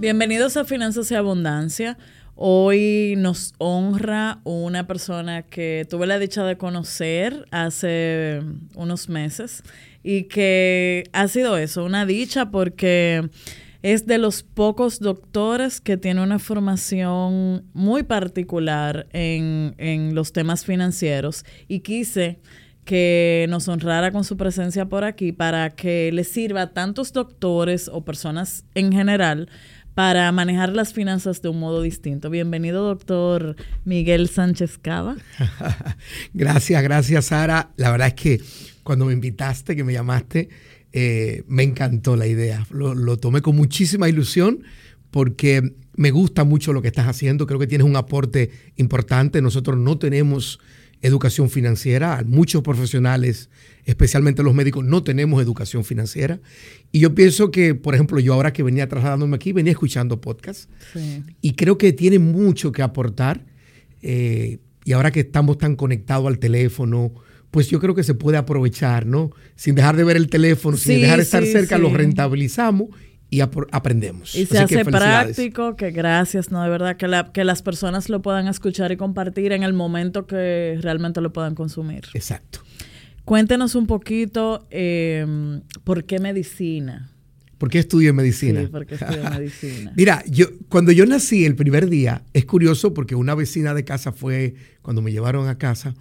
[0.00, 1.96] Bienvenidos a Finanzas y Abundancia.
[2.34, 8.42] Hoy nos honra una persona que tuve la dicha de conocer hace
[8.74, 9.62] unos meses
[10.02, 13.30] y que ha sido eso, una dicha porque
[13.82, 20.64] es de los pocos doctores que tiene una formación muy particular en, en los temas
[20.64, 22.40] financieros y quise
[22.84, 27.88] que nos honrara con su presencia por aquí para que le sirva a tantos doctores
[27.88, 29.48] o personas en general
[29.94, 32.28] para manejar las finanzas de un modo distinto.
[32.28, 35.16] Bienvenido, doctor Miguel Sánchez Cava.
[36.34, 37.70] gracias, gracias, Sara.
[37.76, 38.40] La verdad es que
[38.82, 40.48] cuando me invitaste, que me llamaste,
[40.92, 42.66] eh, me encantó la idea.
[42.70, 44.64] Lo, lo, tomé con muchísima ilusión
[45.10, 47.46] porque me gusta mucho lo que estás haciendo.
[47.46, 49.40] Creo que tienes un aporte importante.
[49.40, 50.58] Nosotros no tenemos
[51.06, 52.24] educación financiera.
[52.26, 53.50] Muchos profesionales,
[53.84, 56.40] especialmente los médicos, no tenemos educación financiera.
[56.92, 60.68] Y yo pienso que, por ejemplo, yo ahora que venía trasladándome aquí, venía escuchando podcasts.
[61.40, 63.44] Y creo que tiene mucho que aportar.
[64.00, 67.12] Eh, y ahora que estamos tan conectados al teléfono,
[67.50, 69.30] pues yo creo que se puede aprovechar, ¿no?
[69.56, 72.88] Sin dejar de ver el teléfono, sin dejar de estar cerca, lo rentabilizamos
[73.30, 74.34] y aprendemos.
[74.34, 76.62] Y se hace práctico, que gracias, ¿no?
[76.62, 80.26] De verdad, que, la, que las personas lo puedan escuchar y compartir en el momento
[80.26, 82.04] que realmente lo puedan consumir.
[82.14, 82.60] Exacto.
[83.24, 87.10] Cuéntenos un poquito eh, por qué medicina.
[87.58, 88.60] ¿Por qué estudio medicina?
[88.60, 89.92] Sí, ¿por qué estudio medicina?
[89.96, 94.12] Mira, yo, cuando yo nací el primer día, es curioso porque una vecina de casa
[94.12, 95.94] fue, cuando me llevaron a casa,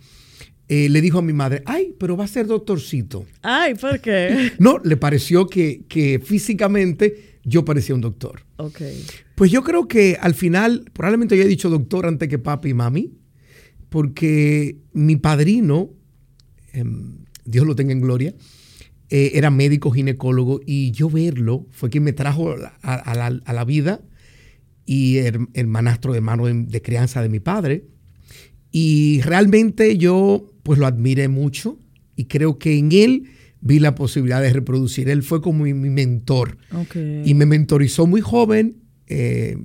[0.69, 3.25] eh, le dijo a mi madre, ay, pero va a ser doctorcito.
[3.41, 4.51] Ay, ¿por qué?
[4.59, 8.45] No, le pareció que, que físicamente yo parecía un doctor.
[8.57, 8.81] Ok.
[9.35, 12.73] Pues yo creo que al final, probablemente yo he dicho doctor antes que papi y
[12.73, 13.13] mami,
[13.89, 15.91] porque mi padrino,
[16.71, 18.33] em, Dios lo tenga en gloria,
[19.09, 24.01] eh, era médico ginecólogo y yo verlo fue quien me trajo a, la, vida
[24.85, 27.85] y el, hermanastro de mano de crianza de mi padre.
[28.71, 31.77] Y realmente yo pues lo admiré mucho
[32.15, 33.29] y creo que en él
[33.61, 35.09] vi la posibilidad de reproducir.
[35.09, 36.57] Él fue como mi, mentor
[37.23, 38.77] y me mentorizó muy joven.
[39.07, 39.57] Eh,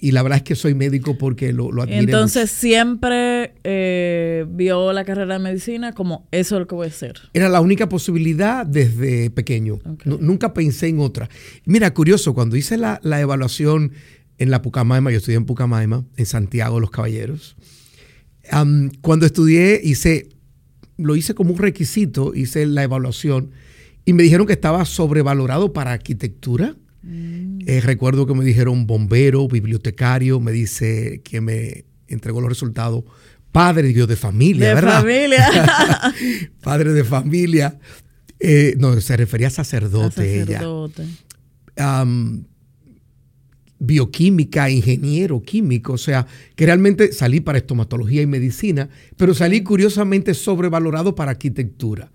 [0.00, 4.92] y la verdad es que soy médico porque lo, lo admiré Entonces siempre eh, vio
[4.92, 7.20] la carrera de medicina como eso es lo que voy a hacer.
[7.34, 9.78] Era la única posibilidad desde pequeño.
[10.04, 11.28] nunca pensé en otra.
[11.66, 13.92] Mira, curioso, cuando hice la, la, evaluación
[14.38, 17.56] en la Pucamaima, yo estudié en Pucamaima, en Santiago los Caballeros.
[19.02, 20.31] cuando estudié hice
[20.96, 23.50] lo hice como un requisito, hice la evaluación
[24.04, 26.76] y me dijeron que estaba sobrevalorado para arquitectura.
[27.02, 27.60] Mm.
[27.66, 33.04] Eh, recuerdo que me dijeron bombero, bibliotecario, me dice que me entregó los resultados
[33.52, 35.00] padre Dios de familia, de ¿verdad?
[35.00, 35.46] familia.
[36.62, 37.78] padre de familia.
[38.40, 41.02] Eh, no, se refería a sacerdote, a sacerdote.
[41.02, 41.94] ella
[43.82, 50.34] bioquímica, ingeniero químico, o sea, que realmente salí para estomatología y medicina, pero salí curiosamente
[50.34, 52.10] sobrevalorado para arquitectura.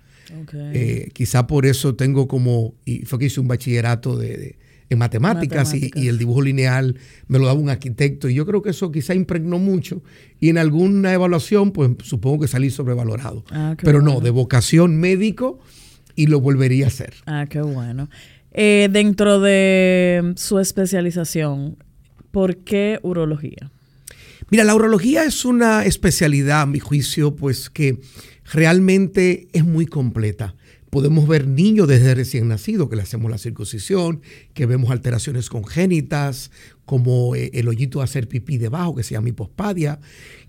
[0.73, 4.57] Eh, quizá por eso tengo como, y fue que hice un bachillerato de,
[4.89, 8.69] en matemáticas, Y, el dibujo lineal me lo daba un arquitecto, y yo creo que
[8.69, 10.01] eso quizá impregnó mucho,
[10.39, 13.43] y en alguna evaluación, pues supongo que salí sobrevalorado.
[13.51, 15.59] Ah, pero no, de vocación médico,
[16.15, 17.13] y lo volvería a hacer.
[17.25, 18.09] Ah, qué bueno.
[18.51, 21.77] Eh, dentro de su especialización,
[22.31, 23.71] ¿por qué urología?
[24.49, 27.99] Mira, la urología es una especialidad, a mi juicio, pues que
[28.51, 30.55] realmente es muy completa.
[30.89, 34.21] Podemos ver niños desde recién nacido que le hacemos la circuncisión,
[34.53, 36.49] que vemos alteraciones congénitas,
[36.85, 39.99] como eh, el hoyito de hacer pipí debajo, que se llama hipospadia,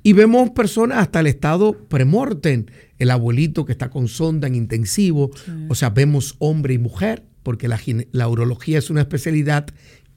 [0.05, 2.67] y vemos personas hasta el estado premortem,
[2.99, 5.33] el abuelito que está con sonda en intensivo,
[5.69, 9.69] o sea, vemos hombre y mujer, porque la, urología es una especialidad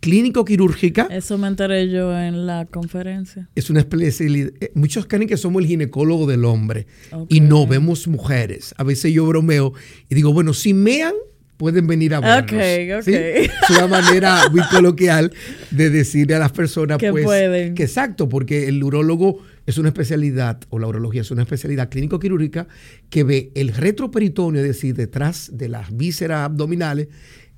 [0.02, 1.08] clínico-quirúrgica.
[1.10, 3.48] Eso me enteré yo en la conferencia.
[3.56, 4.52] Es una especialidad.
[4.60, 6.88] Eh, muchos creen que somos el ginecólogo del hombre
[7.30, 8.76] y no vemos mujeres.
[8.78, 9.72] A veces yo bromeo
[10.10, 11.14] y digo, bueno, si mean,
[11.62, 12.52] pueden venir a vernos.
[12.52, 13.08] Ok, ok.
[13.08, 15.32] Es una manera muy coloquial
[15.70, 17.76] de decirle a las personas que pues, pueden.
[17.76, 22.68] que exacto, porque el urólogo es una especialidad, o la urología es una especialidad clínico-quirúrgica
[23.12, 27.10] que ve el retroperitoneo, es decir, detrás de las vísceras abdominales,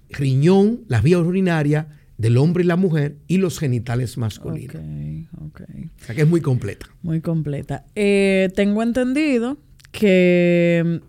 [0.09, 1.85] riñón, las vías urinarias
[2.17, 4.75] del hombre y la mujer y los genitales masculinos.
[5.45, 6.87] Ok, O sea que es muy completa.
[7.03, 7.85] Muy completa.
[7.95, 9.57] Eh, tengo entendido
[9.93, 10.99] que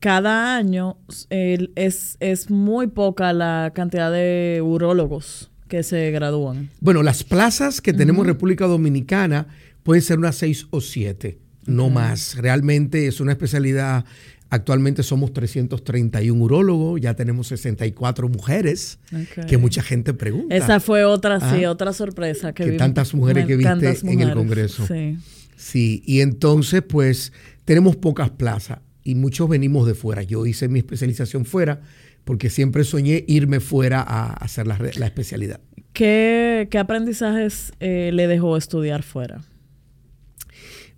[0.00, 0.96] cada año
[1.30, 6.70] es, es muy poca la cantidad de urólogos que se gradúan.
[6.80, 9.48] Bueno, las plazas que tenemos en República Dominicana
[9.82, 12.36] pueden ser unas seis o siete, no más.
[12.36, 14.04] Realmente es una especialidad
[14.50, 18.98] Actualmente somos 331 urólogos, ya tenemos 64 mujeres,
[19.46, 20.56] que mucha gente pregunta.
[20.56, 24.32] Esa fue otra, sí, ah, otra sorpresa que, que tantas mujeres que viste en el
[24.32, 24.86] Congreso.
[24.86, 25.18] Sí.
[25.54, 27.32] Sí, y entonces pues
[27.66, 28.78] tenemos pocas plazas
[29.08, 30.22] y muchos venimos de fuera.
[30.22, 31.80] Yo hice mi especialización fuera
[32.26, 34.74] porque siempre soñé irme fuera a hacer la,
[35.06, 35.60] especialidad.
[35.94, 39.40] ¿Qué, aprendizajes eh, le dejó estudiar fuera?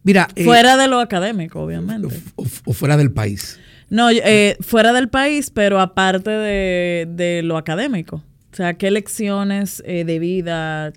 [0.03, 2.09] Mira, eh, fuera de lo académico, obviamente.
[2.35, 3.61] O, fuera del país.
[3.91, 8.25] No, eh, fuera del país, pero aparte de, lo académico.
[8.53, 10.93] O sea, ¿qué lecciones de vida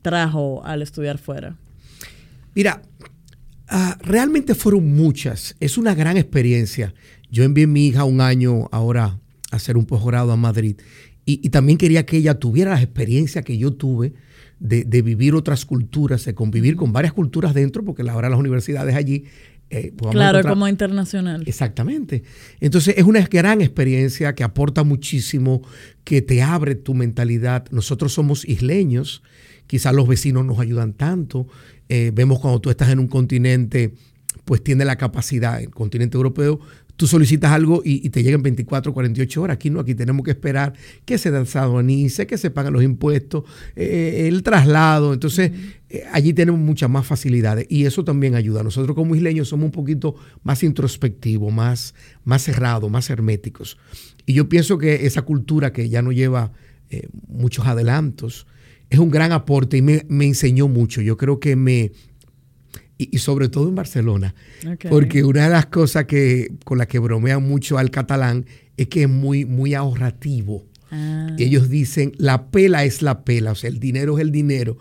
[0.00, 1.56] trajo al estudiar fuera?
[2.54, 2.80] Mira,
[3.72, 5.56] ah, realmente fueron muchas.
[5.58, 6.94] Es una gran experiencia.
[7.30, 9.18] Yo envié a mi hija un año ahora
[9.50, 10.76] a hacer un posgrado a Madrid
[11.24, 14.12] y, también quería que ella tuviera las experiencias que yo tuve
[14.58, 19.24] de, vivir otras culturas, de convivir con varias culturas dentro, porque ahora las universidades allí...
[19.70, 21.44] Eh, pues claro, como internacional.
[21.46, 22.24] Exactamente.
[22.60, 25.62] Entonces es una gran experiencia que aporta muchísimo,
[26.04, 27.64] que te abre tu mentalidad.
[27.70, 29.22] Nosotros somos isleños,
[29.66, 31.46] quizás los vecinos nos ayudan tanto,
[31.94, 33.92] eh, vemos cuando tú estás en un continente,
[34.46, 36.58] pues tiene la capacidad, el continente europeo,
[36.96, 39.56] tú solicitas algo y, te llegan 24, 48 horas.
[39.56, 40.72] Aquí no, aquí tenemos que esperar
[41.04, 43.44] que se aduanice, que se paguen los impuestos,
[43.76, 45.12] eh, el traslado.
[45.12, 45.52] Entonces,
[45.90, 48.62] eh, allí tenemos muchas más facilidades y eso también ayuda.
[48.62, 51.94] Nosotros como isleños somos un poquito más introspectivos, más,
[52.24, 53.76] más cerrados, más herméticos.
[54.24, 56.52] Y yo pienso que esa cultura que ya no lleva
[57.28, 58.46] muchos adelantos,
[58.92, 61.00] es un gran aporte y me, enseñó mucho.
[61.00, 61.92] Yo creo que me,
[62.98, 64.34] y, sobre todo en Barcelona,
[64.90, 68.44] porque una de las cosas que, con las que bromean mucho al catalán
[68.76, 70.66] es que es muy, muy ahorrativo.
[70.90, 71.34] Ah.
[71.38, 74.76] Ellos dicen, la pela es la pela, o sea, el dinero es el dinero.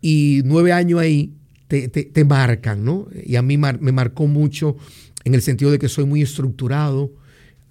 [0.00, 1.32] Y nueve años ahí
[1.68, 3.06] te, te, marcan, ¿no?
[3.24, 4.76] Y a mí me marcó mucho
[5.22, 7.12] en el sentido de que soy muy estructurado,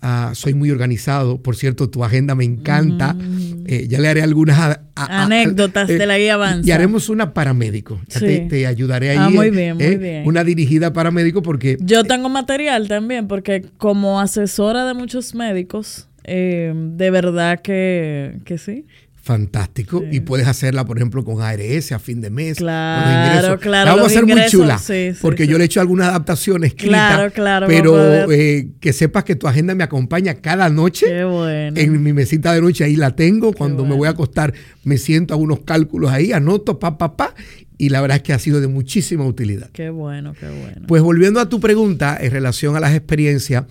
[0.02, 1.42] Ah, soy muy organizado.
[1.42, 3.14] Por cierto, tu agenda me encanta.
[3.14, 3.66] Mm.
[3.68, 6.68] Eh, ya le haré algunas anécdotas de la guía avanza.
[6.68, 8.02] Y haremos una para médico.
[8.08, 9.18] te, ayudaré ahí.
[9.20, 10.28] Ah, muy bien, muy eh, bien.
[10.28, 11.78] Una dirigida para médico porque...
[11.82, 18.58] Yo tengo material también porque como asesora de muchos médicos, eh, de verdad que, que
[18.58, 18.86] sí
[19.22, 22.58] fantástico y puedes hacerla, por ejemplo, con ARS a fin de mes.
[22.58, 23.86] Claro, claro.
[23.86, 24.82] La vamos a hacer muy chula
[25.22, 29.48] porque yo le he hecho algunas adaptaciones claro, claro, pero eh, que sepas que tu
[29.48, 31.06] agenda me acompaña cada noche.
[31.08, 31.80] Qué bueno.
[31.80, 33.54] En mi mesita de noche ahí la tengo.
[33.54, 34.54] Cuando me voy a acostar
[34.84, 37.36] me siento a unos cálculos ahí, anoto, pa, pa, pa.
[37.78, 39.70] Y la verdad es que ha sido de muchísima utilidad.
[39.72, 40.88] Qué bueno, qué bueno.
[40.88, 43.66] Pues volviendo a tu pregunta en relación a las experiencias,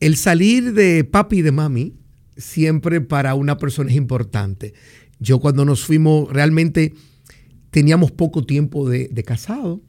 [0.00, 1.94] el salir de papi y de mami,
[2.36, 4.74] siempre para una persona es importante.
[5.18, 6.92] Yo cuando nos fuimos, realmente
[7.70, 9.82] teníamos poco tiempo de, casado.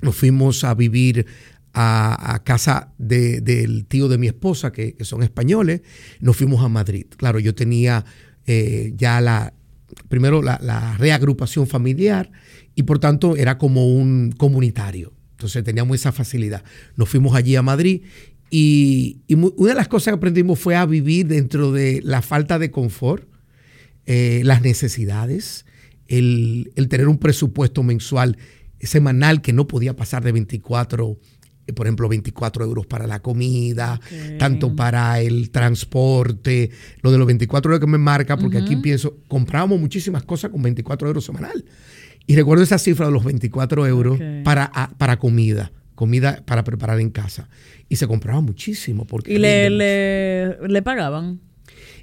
[0.00, 1.26] Nos fuimos a vivir
[1.72, 5.82] a, casa del tío de mi esposa, que, son españoles.
[6.20, 7.06] Nos fuimos a Madrid.
[7.16, 8.04] Claro, yo tenía
[8.46, 9.54] eh, ya la,
[10.08, 12.30] primero la, reagrupación familiar
[12.74, 15.12] y por tanto era como un comunitario.
[15.32, 16.64] Entonces teníamos esa facilidad.
[16.96, 18.02] Nos fuimos allí a Madrid
[18.50, 22.72] y, una de las cosas que aprendimos fue a vivir dentro de la falta de
[22.72, 23.28] confort,
[24.06, 25.66] eh, las necesidades,
[26.08, 28.36] el, tener un presupuesto mensual,
[28.80, 31.16] semanal que no podía pasar de 24,
[31.68, 34.00] eh, por ejemplo, 24 euros para la comida,
[34.38, 36.70] tanto para el transporte,
[37.02, 40.60] lo de los 24 euros que me marca, porque aquí pienso, comprábamos muchísimas cosas con
[40.60, 41.64] 24 euros semanal.
[42.26, 47.10] Y recuerdo esa cifra de los 24 euros para, para comida comida para preparar en
[47.10, 47.50] casa.
[47.90, 49.06] Y se compraba muchísimo.
[49.06, 51.40] Porque ¿Y le, le, pagaban?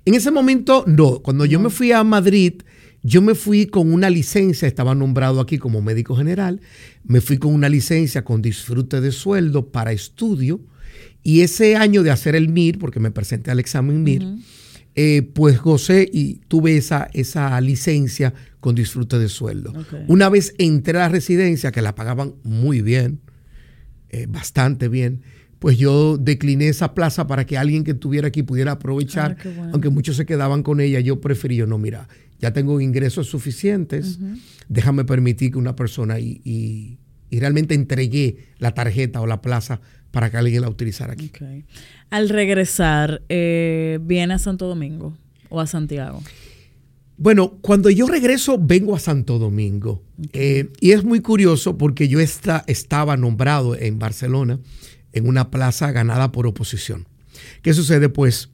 [0.05, 1.23] En ese momento, no.
[1.23, 2.61] Cuando yo me fui a Madrid,
[3.01, 6.61] yo me fui con una licencia, estaba nombrado aquí como médico general,
[7.05, 10.61] me fui con una licencia con disfrute de sueldo para estudio.
[11.23, 14.23] Y ese año de hacer el MIR, porque me presenté al examen MIR,
[14.93, 19.73] eh, pues gocé y tuve esa, esa licencia con disfrute de sueldo.
[20.07, 23.21] Una vez entré a la residencia, que la pagaban muy bien,
[24.09, 25.21] eh, bastante bien,
[25.59, 29.89] pues yo decliné esa plaza para que alguien que estuviera aquí pudiera aprovechar, ah, aunque
[29.89, 32.07] muchos se quedaban con ella, yo preferí, no, mira,
[32.39, 34.19] ya tengo ingresos suficientes,
[34.69, 36.97] déjame permitir que una persona y,
[37.31, 41.31] realmente entregué la tarjeta o la plaza para que alguien la utilizara aquí.
[42.09, 45.17] Al regresar, eh, ¿viene a Santo Domingo
[45.49, 46.21] o a Santiago?
[47.19, 52.19] Bueno, cuando yo regreso vengo a Santo Domingo eh, y es muy curioso porque yo
[52.19, 54.59] estaba nombrado en Barcelona
[55.13, 57.07] en una plaza ganada por oposición.
[57.63, 58.09] ¿Qué sucede?
[58.09, 58.49] Pues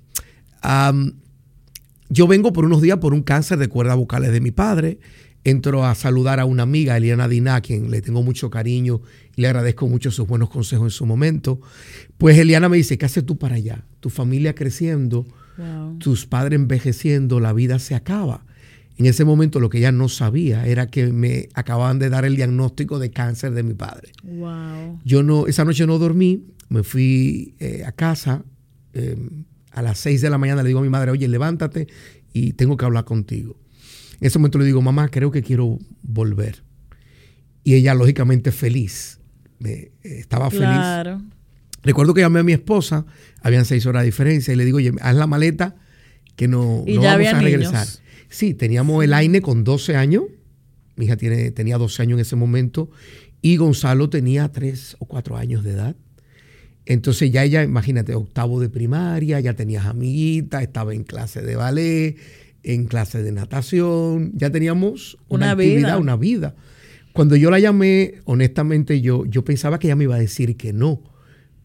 [2.10, 5.00] yo vengo por unos días por un cáncer de cuerdas vocales de mi padre.
[5.44, 9.02] entro a saludar a una amiga, Eliana Diná, a quien le tengo mucho cariño
[9.36, 11.60] y le agradezco mucho sus buenos consejos en su momento.
[12.18, 13.84] Pues Eliana me dice, ¿qué haces tú para allá?
[14.00, 15.26] Tu familia creciendo,
[16.00, 18.46] tus padres envejeciendo, la vida se acaba.
[18.98, 22.36] En ese momento lo que ella no sabía era que me acababan de dar el
[22.36, 24.12] diagnóstico de cáncer de mi padre.
[25.04, 28.44] Yo no, esa noche no dormí, me fui eh, a casa.
[28.94, 29.18] Eh,
[29.72, 31.88] a las 6 de la mañana le digo a mi madre, oye, levántate
[32.32, 33.58] y tengo que hablar contigo.
[34.20, 36.64] En ese momento le digo, mamá, creo que quiero volver.
[37.64, 39.20] Y ella, lógicamente, feliz.
[39.66, 41.20] Eh, estaba feliz.
[41.82, 43.06] Recuerdo que llamé a mi esposa,
[43.42, 45.76] habían seis horas de diferencia, y le digo, oye, haz la maleta
[46.36, 47.88] que no, no vamos a regresar.
[48.34, 50.24] Sí, teníamos el Aine con 12 años.
[50.96, 52.90] Mi hija tiene, tenía 12 años en ese momento.
[53.44, 55.96] Y Gonzalo tenía 3 o 4 años de edad.
[56.88, 62.18] Entonces ya ella, imagínate, octavo de primaria, ya tenías amiguitas, estaba en clase de ballet,
[62.64, 66.56] en clase de natación, ya teníamos una, actividad, una vida.
[67.14, 70.74] Cuando yo la llamé, honestamente yo, yo pensaba que ella me iba a decir que
[70.74, 71.04] no,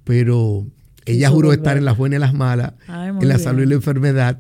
[0.05, 0.67] pero
[1.07, 4.39] ella juró estar en las buenas y las malas, en la salud y la enfermedad,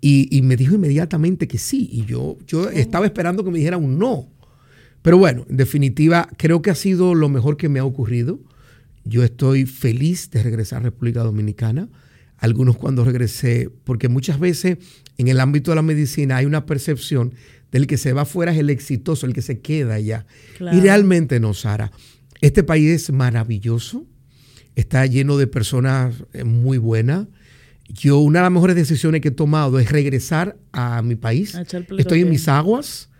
[0.00, 3.98] y, me dijo inmediatamente que sí, y yo, yo estaba esperando que me dijera un
[3.98, 4.28] no.
[5.02, 8.40] Pero bueno, en definitiva, creo que ha sido lo mejor que me ha ocurrido.
[9.04, 11.88] Yo estoy feliz de regresar a República Dominicana.
[12.38, 14.78] Algunos cuando regresé, porque muchas veces
[15.18, 17.34] en el ámbito de la medicina hay una percepción
[17.70, 20.26] del que se va afuera es el exitoso, el que se queda allá.
[20.72, 21.92] Y realmente no, Sara.
[22.40, 24.06] Este país es maravilloso,
[24.74, 27.28] está lleno de personas eh, muy buenas.
[27.92, 31.54] Yo una de las mejores decisiones que he tomado es regresar a mi país.
[31.98, 33.10] Estoy en mis aguas,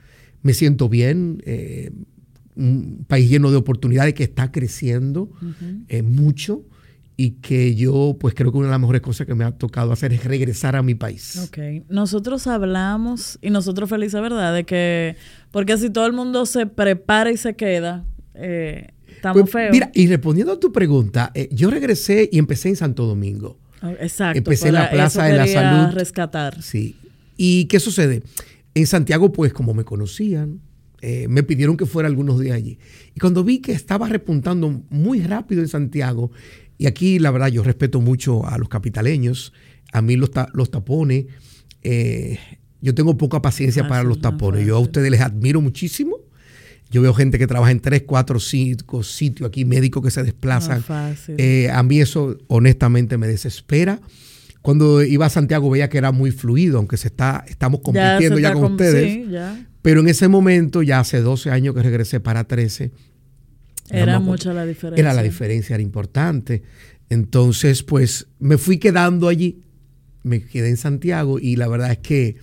[0.42, 1.42] me siento bien.
[1.44, 1.90] Eh,
[2.56, 5.30] un país lleno de oportunidades que está creciendo
[5.88, 6.64] eh, mucho
[7.16, 9.92] y que yo pues creo que una de las mejores cosas que me ha tocado
[9.92, 11.36] hacer es regresar a mi país.
[11.46, 14.54] Ok, nosotros hablamos y nosotros felices, ¿verdad?
[14.54, 15.16] De que,
[15.50, 19.72] porque si todo el mundo se prepara y se queda, eh, estamos pues, feos.
[19.72, 23.58] Mira, y respondiendo a tu pregunta, eh, yo regresé y empecé en Santo Domingo.
[23.82, 24.38] Ah, exacto.
[24.38, 25.94] Empecé en la Plaza de la Salud.
[25.94, 26.62] rescatar.
[26.62, 26.96] Sí.
[27.36, 28.22] ¿Y qué sucede?
[28.74, 30.60] En Santiago, pues como me conocían,
[31.00, 32.78] eh, me pidieron que fuera algunos días allí.
[33.14, 36.30] Y cuando vi que estaba repuntando muy rápido en Santiago,
[36.76, 39.52] y aquí la verdad yo respeto mucho a los capitaleños,
[39.92, 41.26] a mí los, los tapones,
[41.82, 42.38] eh,
[42.82, 46.19] yo tengo poca paciencia para los tapones, yo a ustedes les admiro muchísimo.
[46.90, 50.84] Yo veo gente que trabaja en tres, cuatro, cinco sitios aquí, médicos que se desplazan.
[51.38, 54.00] Eh, a mí eso honestamente me desespera.
[54.60, 58.52] Cuando iba a Santiago veía que era muy fluido, aunque se está, estamos compitiendo ya,
[58.52, 59.26] con ustedes.
[59.82, 62.90] Pero en ese momento, ya hace 12 años que regresé para 13,
[63.90, 65.00] era mucha la diferencia.
[65.00, 66.62] Era la diferencia, era importante.
[67.08, 69.62] Entonces, pues me fui quedando allí,
[70.22, 72.36] me quedé en Santiago y la verdad es que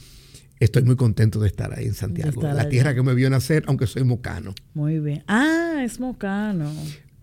[0.59, 3.87] estoy muy contento de estar ahí en Santiago, la tierra que me vio nacer, aunque
[3.87, 4.53] soy mocano.
[4.73, 5.23] Muy bien.
[5.27, 6.71] Ah, es mocano.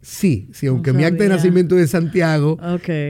[0.04, 2.58] Sí, sí, aunque mi acta de nacimiento es de Santiago,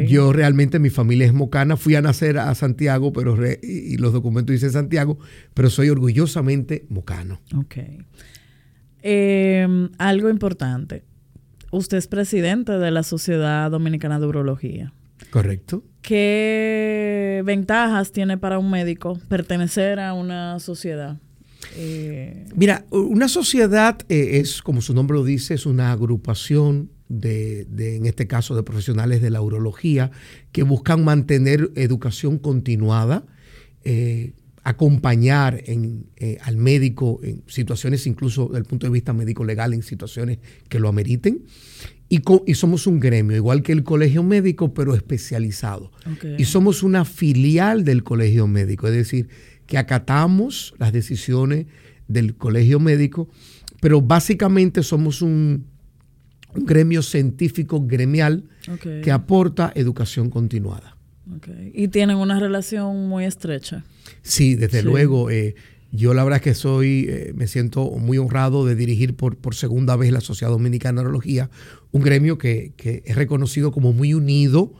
[0.06, 4.52] yo realmente mi familia es mocana, fui a nacer a Santiago, pero y los documentos
[4.52, 5.18] dicen Santiago,
[5.54, 7.40] pero soy orgullosamente mocano.
[7.56, 7.78] Ok.
[9.02, 11.02] Em, algo importante.
[11.72, 14.92] Usted es presidente de la Sociedad Dominicana de Urología.
[15.30, 15.84] Correcto.
[16.02, 21.18] ¿Qué ventajas tiene para un médico pertenecer a una sociedad?
[21.76, 27.66] Eh, Mira, una sociedad eh, es, como su nombre lo dice, es una agrupación de,
[27.78, 30.10] en este caso, de profesionales de la urología
[30.52, 33.24] que buscan mantener educación continuada,
[33.84, 39.82] eh, acompañar eh, al médico en situaciones, incluso desde el punto de vista médico-legal, en
[39.82, 41.42] situaciones que lo ameriten.
[42.08, 45.90] Y, y, somos un gremio, igual que el colegio médico, pero especializado.
[46.38, 49.28] Y somos una filial del colegio médico, es decir,
[49.66, 51.66] que acatamos las decisiones
[52.06, 53.28] del colegio médico,
[53.80, 55.66] pero básicamente somos un,
[56.56, 58.44] gremio científico gremial
[59.02, 60.96] que aporta educación continuada.
[61.72, 63.84] Y tienen una relación muy estrecha.
[64.22, 65.30] Sí, desde luego.
[65.30, 65.54] Eh,
[65.94, 69.54] yo la verdad es que soy, eh, me siento muy honrado de dirigir por, por
[69.54, 71.50] segunda vez la Sociedad Dominicana de Neurología,
[71.92, 72.72] un gremio que,
[73.04, 74.72] es reconocido como muy unido.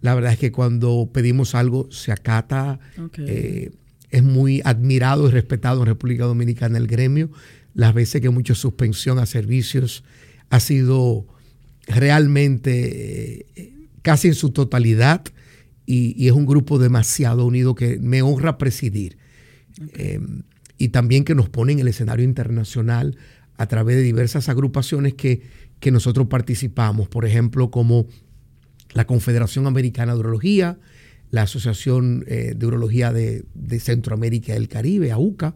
[0.00, 2.80] La verdad es que cuando pedimos algo se acata.
[3.18, 3.70] Eh,
[4.10, 7.30] es muy admirado y respetado en República Dominicana el gremio.
[7.74, 10.04] Las veces que mucha suspensión a servicios
[10.48, 11.26] ha sido
[11.86, 13.46] realmente
[14.02, 15.22] casi en su totalidad
[15.86, 19.18] y, es un grupo demasiado unido que me honra presidir.
[19.94, 20.42] Em,
[20.78, 23.16] y también que nos pone en el escenario internacional
[23.56, 25.42] a través de diversas agrupaciones que,
[25.90, 28.06] nosotros participamos, por ejemplo, como
[28.92, 30.78] la Confederación Americana de Urología,
[31.30, 33.44] la Asociación eh, de Urología de,
[33.78, 35.54] Centroamérica y el Caribe, AUCA,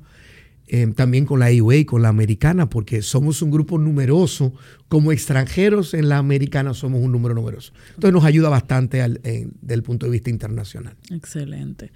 [0.69, 4.55] eh, también con la IUA y con la americana, porque somos un grupo numeroso.
[4.87, 7.73] Como extranjeros en la americana somos un número numeroso.
[7.89, 10.95] Entonces nos ayuda bastante desde el punto de vista internacional.
[11.11, 11.91] Excelente.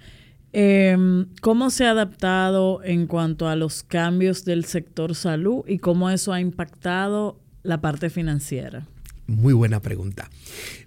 [0.57, 6.09] Em, ¿Cómo se ha adaptado en cuanto a los cambios del sector salud y cómo
[6.09, 8.87] eso ha impactado la parte financiera?
[9.27, 10.29] Muy buena pregunta.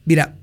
[0.07, 0.39] Mira,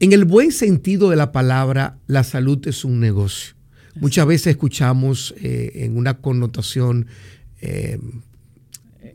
[0.00, 3.54] en el buen sentido de la palabra, la salud es un negocio.
[3.96, 7.06] Muchas veces escuchamos eh, en una connotación
[7.60, 7.98] eh,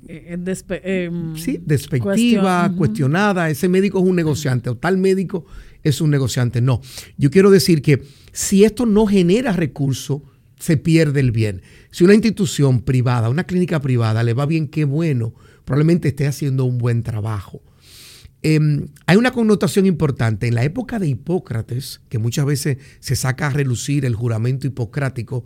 [0.08, 0.38] eh,
[0.84, 3.50] em, sí, despectiva, cuestionada.
[3.50, 5.48] Ese médico es un negociante o tal médico
[5.83, 6.62] es un negociante.
[6.62, 6.81] No,
[7.17, 10.21] yo quiero decir que si esto no genera recursos,
[10.59, 11.62] se pierde el bien.
[11.91, 15.33] Si una institución privada, una clínica privada le va bien, qué bueno,
[15.65, 17.63] probablemente esté haciendo un buen trabajo.
[18.41, 20.48] Em, hay una connotación importante.
[20.48, 25.43] En la época de Hipócrates, que muchas veces se saca a relucir el juramento hipocrático,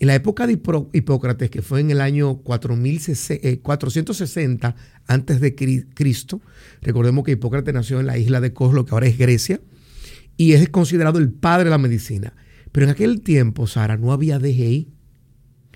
[0.00, 0.58] en la época de
[0.92, 4.74] Hipócrates, que fue en el año 460 eh,
[5.06, 6.40] antes de Cristo,
[6.80, 9.60] recordemos que Hipócrates nació en la isla de Kos, lo que ahora es Grecia,
[10.36, 12.34] y es considerado el padre de la medicina.
[12.72, 14.88] Pero en aquel tiempo, Sara, no había DGI,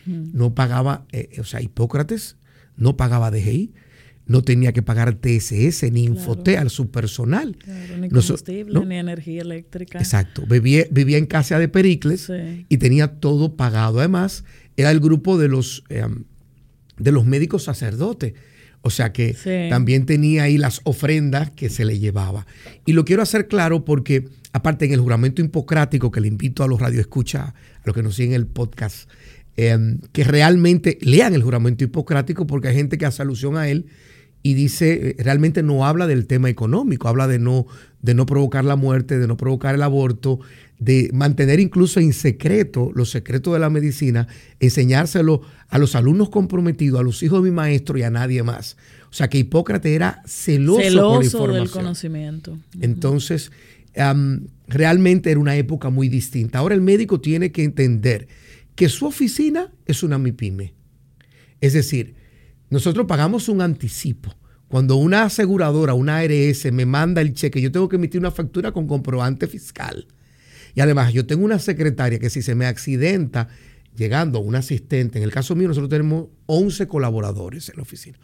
[0.07, 2.37] no pagaba, eh, o sea, Hipócrates
[2.77, 3.75] no pagaba DGI,
[4.27, 7.57] no tenía que pagar TSS ni Infotea a su personal.
[8.01, 9.99] ni combustible, ni energía eléctrica.
[9.99, 10.45] Exacto.
[10.47, 12.31] Vivía, vivía en casa de Pericles
[12.69, 14.01] y tenía todo pagado.
[14.01, 14.45] Además,
[14.77, 16.25] era el grupo de los, em,
[16.99, 18.35] de los médicos sacerdotes.
[18.83, 19.35] O sea que
[19.71, 22.47] también tenía ahí las ofrendas que se le llevaba.
[22.85, 26.69] Y lo quiero hacer claro porque, aparte en el juramento hipocrático, que le invito a
[26.69, 27.55] los radioescuchas, a
[27.85, 29.11] los que nos siguen el podcast,
[29.57, 33.87] em, que realmente lean el juramento hipocrático porque hay gente que hace alusión a él
[34.47, 37.67] y dice, realmente no habla del tema económico, habla de no,
[38.01, 40.39] de no provocar la muerte, de no provocar el aborto,
[40.79, 44.29] de mantener incluso en secreto los secretos de la medicina,
[44.61, 48.77] enseñárselo a los alumnos comprometidos, a los hijos de mi maestro y a nadie más.
[49.11, 51.65] O sea que Hipócrates era celoso, celoso información.
[51.65, 52.59] del conocimiento.
[52.81, 53.51] Entonces,
[54.69, 56.61] realmente era una época muy distinta.
[56.61, 58.29] Ahora el médico tiene que entender
[58.77, 60.73] que su oficina es una MIPYME.
[61.61, 62.15] Es decir,
[62.71, 64.35] nosotros pagamos un anticipo.
[64.69, 68.73] Cuando una aseguradora, una ARS, me manda el cheque, yo tengo que emitir una factura
[68.73, 70.09] con comprobante fiscal.
[70.75, 73.49] Y además, yo tengo una secretaria que si se me accidenta
[73.97, 78.19] llegando un asistente, en el caso mío nosotros tenemos 11 colaboradores en la oficina.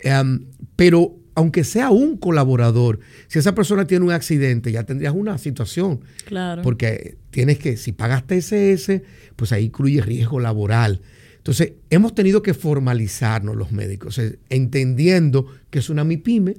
[0.00, 5.38] Em, pero aunque sea un colaborador, si esa persona tiene un accidente, ya tendrías una
[5.38, 6.00] situación.
[6.24, 6.62] Claro.
[6.62, 9.02] Porque tienes que, si pagas TSS,
[9.36, 11.00] pues ahí incluye riesgo laboral.
[11.48, 16.58] Entonces, hemos tenido que formalizarnos los médicos, entendiendo que es una MIPYME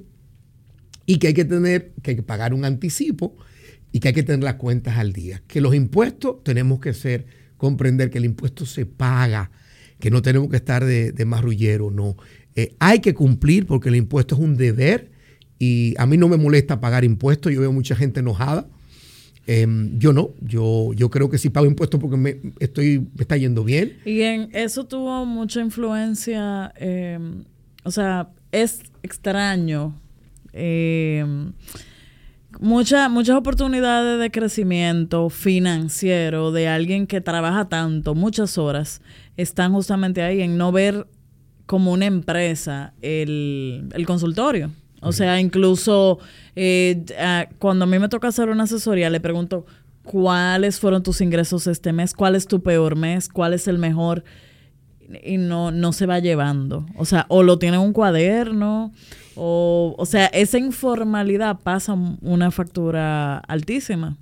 [1.06, 3.36] y que hay que tener que pagar un anticipo
[3.92, 5.44] y que hay que tener las cuentas al día.
[5.46, 7.26] Que los impuestos tenemos que ser,
[7.56, 9.52] comprender que el impuesto se paga,
[10.00, 12.16] que no tenemos que estar de, marrullero, no.
[12.56, 15.12] Eh, hay que cumplir porque el impuesto es un deber
[15.56, 18.68] y a mí no me molesta pagar impuestos, yo veo mucha gente enojada
[19.46, 23.36] Em, yo no, yo, yo creo que sí pago impuestos porque me, estoy, me está
[23.36, 23.98] yendo bien.
[24.04, 27.44] Y en eso tuvo mucha influencia, em,
[27.84, 29.98] o sea, es extraño.
[30.52, 31.52] Em,
[32.60, 39.00] muchas oportunidades de crecimiento financiero de alguien que trabaja tanto, muchas horas,
[39.36, 41.06] están justamente ahí en no ver
[41.66, 44.70] como una empresa el, el consultorio.
[45.00, 46.18] O sea, incluso
[46.56, 47.04] eh,
[47.58, 49.66] cuando a mí me toca hacer una asesoría, le pregunto
[50.02, 54.24] cuáles fueron tus ingresos este mes, cuál es tu peor mes, cuál es el mejor
[55.24, 56.86] y no, no se va llevando.
[56.96, 58.92] O sea, o lo tiene en un cuaderno,
[59.34, 64.16] o, o sea, esa informalidad pasa una factura altísima.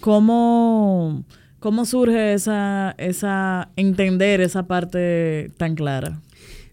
[0.00, 1.24] ¿Cómo,
[1.60, 6.20] cómo surge esa, esa, entender esa parte tan clara?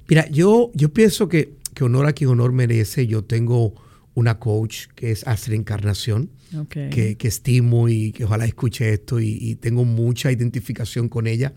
[0.08, 3.08] Mira, yo, yo pienso que que honor a quien honor merece.
[3.08, 3.74] Yo tengo
[4.14, 6.30] una coach que es Astrid Encarnación,
[6.70, 11.54] que, estimo y que ojalá escuche esto y, tengo mucha identificación con ella.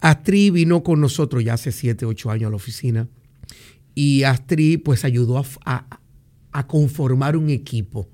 [0.00, 3.06] Astrid vino con nosotros ya hace 7, 8 años a la oficina
[3.94, 6.00] y Astrid pues ayudó a,
[6.66, 8.08] conformar un equipo.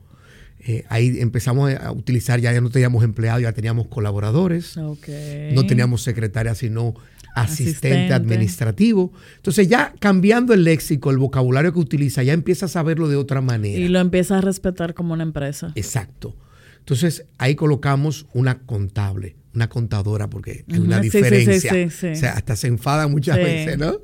[0.64, 4.77] Eh, ahí empezamos a utilizar, ya, ya no teníamos empleados, ya teníamos colaboradores.
[4.77, 6.94] No teníamos secretaria, sino
[7.35, 9.12] asistente, administrativo.
[9.37, 13.40] Entonces ya cambiando el léxico, el vocabulario que utiliza, ya empieza a saberlo de otra
[13.40, 13.79] manera.
[13.79, 15.73] Y lo empieza a respetar como una empresa.
[15.75, 16.37] Exacto.
[16.79, 21.73] Entonces ahí colocamos una contable, una contadora, porque hay una diferencia.
[21.73, 24.01] o sea, hasta se enfada muchas veces, ¿no?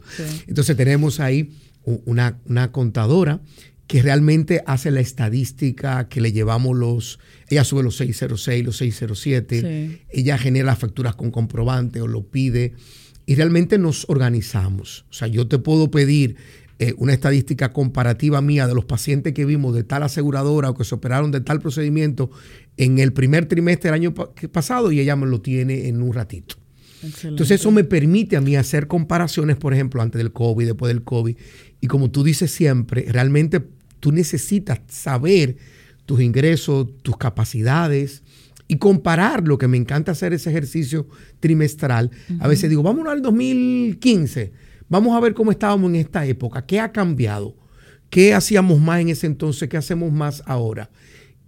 [0.46, 1.50] Entonces tenemos ahí
[1.84, 3.40] una, una contadora
[3.88, 10.04] que realmente hace la estadística, que le llevamos los, ella sube los 606, los 607,
[10.10, 12.74] ella genera las facturas con comprobante o lo pide
[13.28, 15.04] y realmente nos organizamos.
[15.10, 16.36] O sea, yo te puedo pedir
[16.78, 20.82] eh, una estadística comparativa mía de los pacientes que vimos de tal aseguradora o que
[20.82, 22.30] se operaron de tal procedimiento
[22.78, 26.54] en el primer trimestre del año pasado y ella me lo tiene en un ratito.
[27.02, 31.04] Entonces eso me permite a mí hacer comparaciones, por ejemplo, antes del COVID, después del
[31.04, 31.36] COVID.
[31.82, 33.62] Y como tú dices siempre, realmente
[34.00, 35.58] tú necesitas saber
[36.06, 38.22] tus ingresos, tus capacidades
[38.68, 41.08] y comparar lo que me encanta hacer ese ejercicio
[41.40, 42.10] trimestral.
[42.38, 44.52] A veces digo, vámonos al 2015,
[44.88, 47.56] vamos a ver cómo estábamos en esta época, qué ha cambiado,
[48.10, 50.90] qué hacíamos más en ese entonces, qué hacemos más ahora.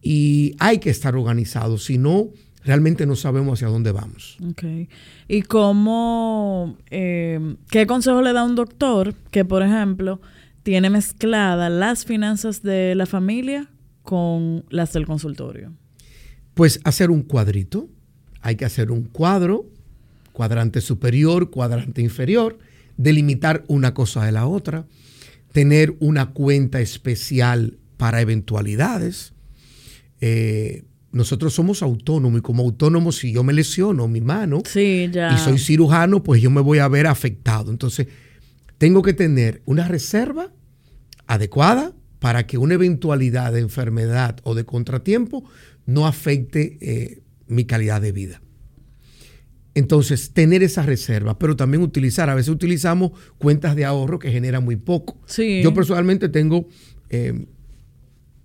[0.03, 2.31] Y hay que estar organizados, si no,
[2.65, 4.39] realmente no sabemos hacia dónde vamos.
[4.53, 4.89] Okay.
[5.29, 10.23] ¿Y cómo, eh, qué consejo le da un doctor que, por ejemplo,
[10.63, 13.69] tiene mezcladas las finanzas de la familia
[14.03, 15.75] con las del consultorio?
[16.61, 17.89] Pues hacer un cuadrito.
[18.43, 19.65] Hay que hacer un cuadro,
[20.35, 22.59] cuadrante superior, cuadrante inferior,
[22.99, 24.85] delimitar una cosa de la otra,
[25.53, 29.33] tener una cuenta especial para eventualidades.
[30.21, 35.59] Eh, nosotros somos autónomos y como autónomos, si yo me lesiono mi mano y soy
[35.59, 37.71] cirujano, pues yo me voy a ver afectado.
[37.71, 38.07] Entonces,
[38.77, 40.53] tengo que tener una reserva
[41.27, 45.45] adecuada para que una eventualidad de enfermedad o de contratiempo
[45.87, 48.41] no afecte eh, mi calidad de vida.
[49.75, 54.65] Entonces, tener esa reserva, pero también utilizar, a veces utilizamos cuentas de ahorro que generan
[54.65, 55.19] muy poco.
[55.63, 56.69] Yo personalmente tengo
[57.09, 57.47] eh,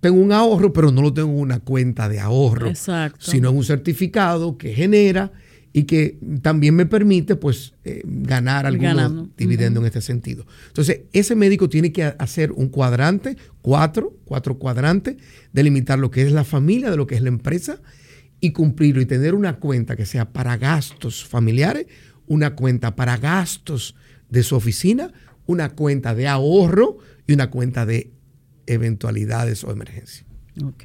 [0.00, 2.72] tengo un ahorro, pero no lo tengo en una cuenta de ahorro,
[3.18, 5.32] sino en un certificado que genera
[5.76, 10.46] y que también me permite pues eh, ganar algún dividendo en este sentido.
[10.68, 15.16] Entonces, ese médico tiene que hacer un cuadrante, cuatro, cuatro cuadrantes,
[15.52, 17.82] delimitar lo que es la familia, de lo que es la empresa
[18.40, 21.88] y cumplirlo y tener una cuenta que sea para gastos familiares,
[22.26, 23.96] una cuenta para gastos
[24.30, 25.12] de su oficina,
[25.44, 28.12] una cuenta de ahorro y una cuenta de
[28.64, 30.24] eventualidades o emergencias.
[30.64, 30.84] Ok.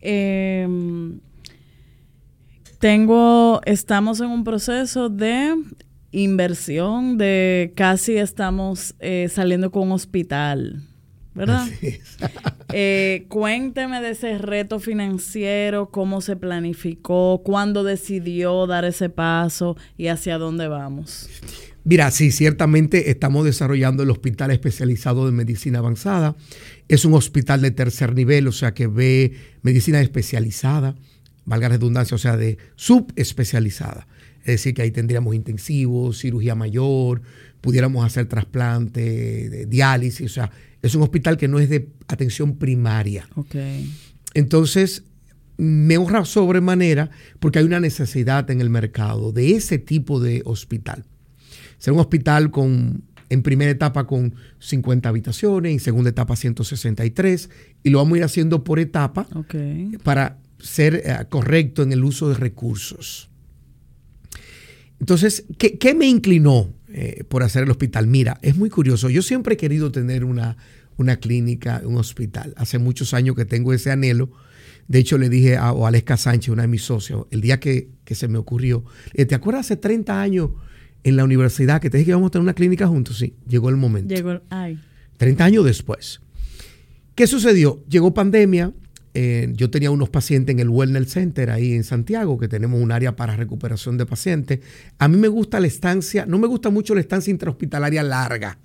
[0.00, 1.20] Em,
[2.84, 5.54] tengo, estamos en un proceso de
[6.10, 10.82] inversión, de casi estamos eh, saliendo con un hospital,
[11.32, 11.66] ¿verdad?
[12.74, 20.08] eh, cuénteme de ese reto financiero, cómo se planificó, cuándo decidió dar ese paso y
[20.08, 21.30] hacia dónde vamos.
[21.84, 26.36] Mira, sí, ciertamente estamos desarrollando el Hospital Especializado de Medicina Avanzada.
[26.88, 30.96] Es un hospital de tercer nivel, o sea que ve medicina especializada,
[31.44, 34.06] valga la redundancia, o sea, de subespecializada.
[34.40, 37.22] Es decir, que ahí tendríamos intensivos, cirugía mayor,
[37.60, 40.50] pudiéramos hacer trasplante, diálisis, o sea,
[40.82, 43.26] es un hospital que no es de atención primaria.
[43.36, 43.90] Okay.
[44.34, 45.04] Entonces,
[45.56, 51.04] me honra sobremanera porque hay una necesidad en el mercado de ese tipo de hospital.
[51.78, 57.50] Ser un hospital con, en primera etapa con 50 habitaciones, en segunda etapa 163,
[57.82, 59.26] y lo vamos a ir haciendo por etapa
[60.02, 63.30] para ser eh, correcto en el uso de recursos.
[64.98, 68.06] Entonces, ¿qué, me inclinó eh, por hacer el hospital?
[68.06, 69.10] Mira, es muy curioso.
[69.10, 70.56] Yo siempre he querido tener una,
[70.96, 72.54] una clínica, un hospital.
[72.56, 74.30] Hace muchos años que tengo ese anhelo.
[74.88, 78.14] De hecho, le dije a Aleska Sánchez, una de mis socios, el día que, que
[78.14, 80.50] se me ocurrió, ¿te acuerdas hace 30 años
[81.04, 83.68] en la universidad que te dije que íbamos a tener una clínica juntos, sí, llegó
[83.68, 84.14] el momento.
[84.14, 84.80] Llegó, ay.
[85.18, 86.20] 30 años después.
[87.14, 87.84] ¿Qué sucedió?
[87.88, 88.72] Llegó pandemia.
[89.14, 92.90] Eh, yo tenía unos pacientes en el Wellness Center ahí en Santiago, que tenemos un
[92.90, 94.60] área para recuperación de pacientes.
[94.98, 98.58] A mí me gusta la estancia, no me gusta mucho la estancia intrahospitalaria larga.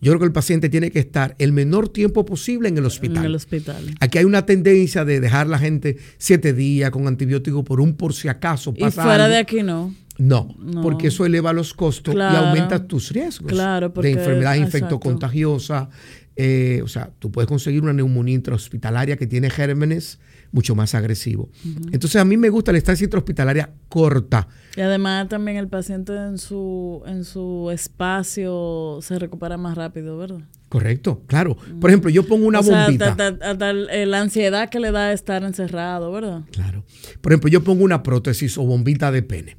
[0.00, 3.18] Yo creo que el paciente tiene que estar el menor tiempo posible en el hospital.
[3.18, 3.94] En el hospital.
[4.00, 8.14] Aquí hay una tendencia de dejar la gente siete días con antibióticos por un por
[8.14, 8.72] si acaso.
[8.74, 9.94] y fuera de aquí no.
[10.20, 15.88] No, porque eso eleva los costos y aumenta tus riesgos de enfermedad infectocontagiosa.
[16.36, 20.18] Eh, o sea, tú puedes conseguir una neumonía intrahospitalaria que tiene gérmenes
[20.52, 21.50] mucho más agresivo.
[21.92, 24.48] Entonces, a mí me gusta la estancia intrahospitalaria corta.
[24.76, 30.40] Y además también el paciente en su, en su espacio se recupera más rápido, ¿verdad?
[30.68, 31.56] Correcto, claro.
[31.80, 33.16] Por ejemplo, yo pongo una bombita.
[33.16, 36.42] la ansiedad que le da estar encerrado, ¿verdad?
[36.52, 36.84] Claro.
[37.20, 39.56] Por ejemplo, yo pongo una prótesis o bombita de pene.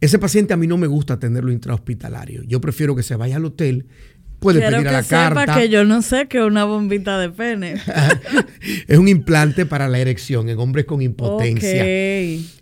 [0.00, 2.42] Ese paciente a mí no me gusta tenerlo intrahospitalario.
[2.44, 3.86] Yo prefiero que se vaya al hotel,
[4.38, 5.58] puede pedir a la carta.
[5.58, 7.74] que yo no sé que una bombita de pene.
[8.88, 11.84] es un implante para la erección en hombres con impotencia.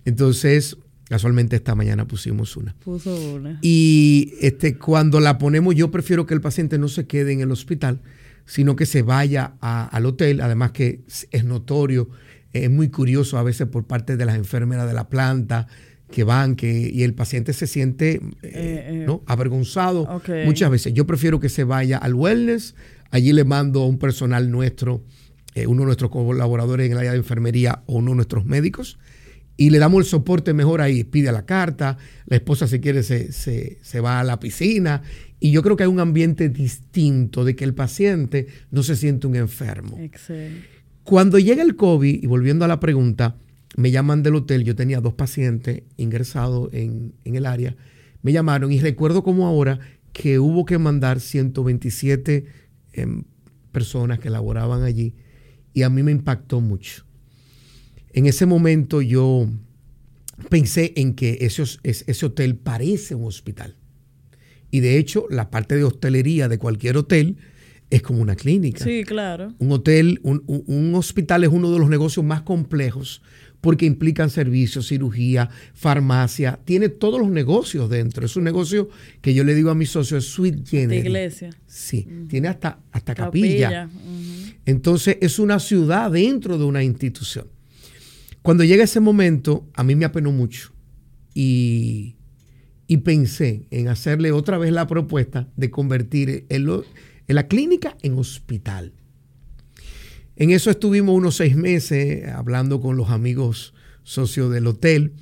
[0.04, 0.76] Entonces,
[1.08, 2.74] casualmente esta mañana pusimos una.
[2.84, 3.58] Puso una.
[3.62, 7.50] Y este, cuando la ponemos, yo prefiero que el paciente no se quede en el
[7.50, 8.00] hospital,
[8.46, 10.40] sino que se vaya al hotel.
[10.40, 12.08] Además que es notorio,
[12.52, 15.66] es muy curioso a veces por parte de las enfermeras de la planta
[16.14, 19.24] que van que, y el paciente se siente eh, ¿no?
[19.27, 20.09] avergonzado
[20.44, 20.94] muchas veces.
[20.94, 22.77] Yo prefiero que se vaya al wellness,
[23.11, 25.03] allí le mando a un personal nuestro,
[25.66, 28.96] uno de nuestros colaboradores en el área de enfermería o uno de nuestros médicos,
[29.57, 31.03] y le damos el soporte mejor ahí.
[31.03, 35.03] Pide la carta, la esposa si quiere se, se, va a la piscina.
[35.40, 39.27] Y yo creo que hay un ambiente distinto de que el paciente no se siente
[39.27, 39.98] un enfermo.
[41.03, 43.37] Cuando llega el COVID, y volviendo a la pregunta,
[43.76, 47.76] me llaman del hotel, yo tenía dos pacientes ingresados en, el área,
[48.22, 49.78] me llamaron y recuerdo como ahora
[50.12, 52.46] que hubo que mandar 127
[52.92, 53.24] em,
[53.72, 55.14] personas que laboraban allí
[55.72, 57.04] y a mí me impactó mucho
[58.14, 59.48] en ese momento yo
[60.48, 63.76] pensé en que ese, ese hotel parece un hospital.
[64.70, 67.37] Y de hecho, la parte de hostelería de cualquier hotel
[67.90, 68.84] es como una clínica.
[68.84, 69.52] Sí, claro.
[69.58, 73.20] Un hotel, un, hospital es uno de los negocios más complejos
[73.64, 78.27] porque implican servicios, cirugía, farmacia, tiene todos los negocios dentro.
[78.27, 78.90] Es un negocio
[79.22, 81.03] que yo le digo a mis socios, es sweet generis.
[81.03, 81.50] De iglesia.
[81.66, 83.88] Sí, tiene hasta, hasta capilla.
[84.66, 87.46] Entonces es una ciudad dentro de una institución.
[88.42, 90.70] Cuando llega ese momento, a mí me apenó mucho
[91.33, 92.16] y,
[93.03, 96.85] pensé en hacerle otra vez la propuesta de convertir en
[97.29, 98.92] la clínica en hospital.
[100.36, 105.14] En eso estuvimos unos seis meses hablando con los amigos socios del hotel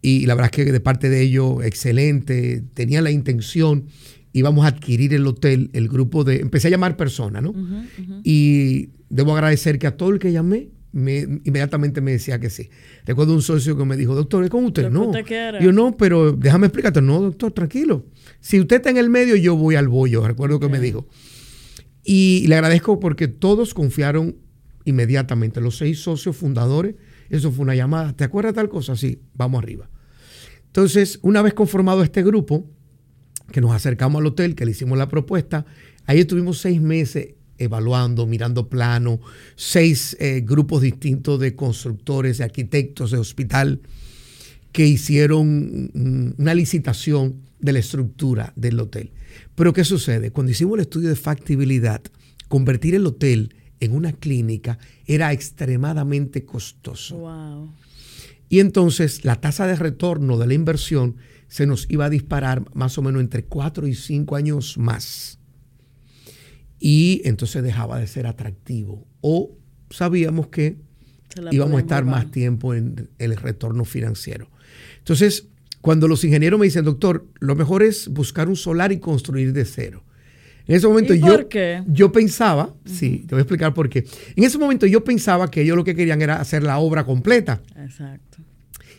[0.00, 3.86] y la verdad es que de parte de ellos, excelente, tenía la intención,
[4.34, 7.54] íbamos a adquirir el hotel, el grupo de, empecé a llamar personas, ¿no?
[8.22, 12.68] Y debo agradecer que a todo el que llamé, inmediatamente me decía que sí.
[13.06, 14.90] Recuerdo un socio que me dijo, doctor, ¿es con usted?
[14.90, 15.10] No.
[15.60, 17.00] Yo no, pero déjame explicarte.
[17.00, 18.04] No, doctor, tranquilo.
[18.40, 20.26] Si usted está en el medio, yo voy al bollo.
[20.26, 21.08] Recuerdo que me dijo.
[22.04, 24.36] Y le agradezco porque todos confiaron
[24.84, 25.60] inmediatamente.
[25.60, 26.96] Los seis socios fundadores,
[27.30, 28.14] eso fue una llamada.
[28.14, 28.96] ¿Te acuerdas tal cosa?
[28.96, 29.88] Sí, vamos arriba.
[30.66, 32.68] Entonces, una vez conformado este grupo,
[33.52, 35.64] que nos acercamos al hotel, que le hicimos la propuesta,
[36.06, 39.20] ahí estuvimos seis meses evaluando, mirando plano,
[39.54, 43.80] seis eh, grupos distintos de constructores, de arquitectos de hospital
[44.72, 49.12] que hicieron una licitación de la estructura del hotel.
[49.54, 50.32] Pero ¿qué sucede?
[50.32, 52.02] Cuando hicimos el estudio de factibilidad,
[52.48, 57.70] convertir el hotel en una clínica era extremadamente costoso.
[58.48, 61.16] Y entonces la tasa de retorno de la inversión
[61.48, 65.38] se nos iba a disparar más o menos entre cuatro y cinco años más
[66.86, 69.06] y entonces dejaba de ser atractivo.
[69.22, 69.56] O
[69.88, 70.76] sabíamos que
[71.50, 74.50] íbamos a estar más tiempo en el retorno financiero.
[74.98, 75.48] Entonces,
[75.80, 79.64] cuando los ingenieros me dicen, doctor, lo mejor es buscar un solar y construir de
[79.64, 80.04] cero.
[80.66, 81.38] En ese momento yo,
[81.86, 84.06] yo pensaba, sí, te voy a explicar por qué.
[84.34, 87.62] En ese momento yo pensaba que ellos lo que querían era hacer la obra completa.
[87.76, 88.38] Exacto.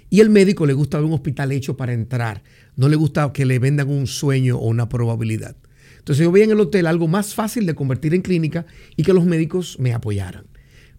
[0.10, 2.44] Y el médico le gusta ver un hospital hecho para entrar.
[2.76, 5.56] No le gusta que le vendan un sueño o una probabilidad.
[5.98, 9.14] Entonces yo veía en el hotel algo más fácil de convertir en clínica y que
[9.14, 10.46] los médicos me apoyaran.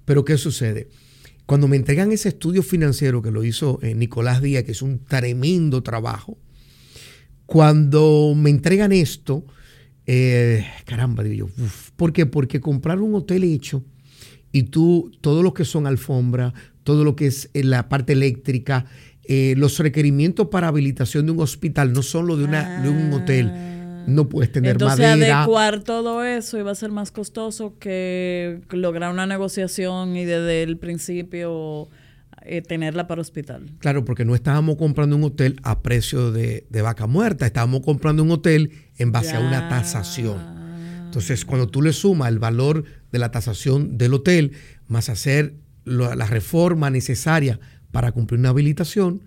[0.04, 0.88] Pero ¿qué sucede?
[1.46, 4.98] Cuando me entregan ese estudio financiero que lo hizo eh, Nicolás Díaz, que es un
[4.98, 6.38] tremendo trabajo,
[7.46, 9.44] cuando me entregan esto,
[10.06, 11.66] eh, caramba, digo yo,
[11.96, 12.26] ¿por qué?
[12.26, 13.82] Porque comprar un hotel hecho
[14.52, 18.86] y tú, todo lo que son alfombra, todo lo que es eh, la parte eléctrica,
[19.28, 23.50] los requerimientos para habilitación de un hospital no son los de, una, de un hotel
[24.06, 25.42] no puedes tener Entonces, madera.
[25.42, 30.78] adecuar todo eso iba a ser más costoso que lograr una negociación y desde el
[30.78, 31.88] principio
[32.46, 33.66] eh, tenerla para hospital.
[33.78, 38.30] Claro, porque no estábamos comprando un hotel a precio de, vaca muerta, estábamos comprando un
[38.30, 40.38] hotel en base a una tasación.
[41.04, 44.52] Entonces, cuando tú le sumas el valor de la tasación del hotel,
[44.86, 45.54] más hacer
[45.84, 49.22] la reforma necesaria para cumplir una habilitación,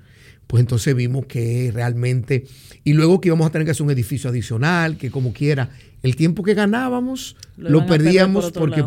[0.50, 2.46] pues entonces vimos que realmente,
[2.84, 5.70] y luego que íbamos a tener que hacer un edificio adicional, que como quiera,
[6.02, 8.84] el tiempo que ganábamos lo, perdíamos porque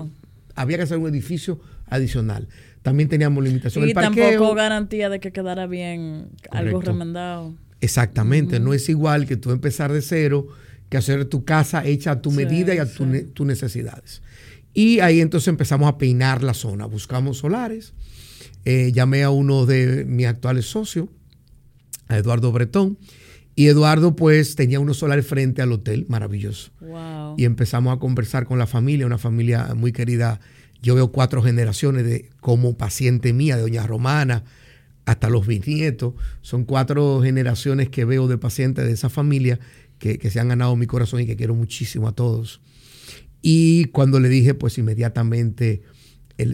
[0.56, 2.48] había que hacer un edificio adicional.
[2.82, 7.54] También teníamos limitación y tampoco garantía de que quedara bien algo remendado.
[7.80, 10.48] Exactamente, no es igual que tú empezar de cero,
[10.88, 14.22] que hacer tu casa hecha a tu medida y a tus necesidades.
[14.74, 17.92] Y ahí entonces empezamos a peinar la zona, buscamos solares,
[18.64, 21.08] eh, llamé a uno de mis actuales socios,
[22.08, 22.98] Eduardo Bretón.
[23.54, 26.70] Y Eduardo pues tenía unos solares frente al hotel, maravilloso.
[27.36, 30.40] Y empezamos a conversar con la familia, una familia muy querida.
[30.82, 34.44] Yo veo cuatro generaciones de como paciente mía, de Doña Romana,
[35.04, 36.14] hasta los bisnietos.
[36.40, 39.60] Son cuatro generaciones que veo de pacientes de esa familia
[39.98, 42.60] que, se han ganado mi corazón y que quiero muchísimo a todos.
[43.40, 45.82] Y cuando le dije, pues inmediatamente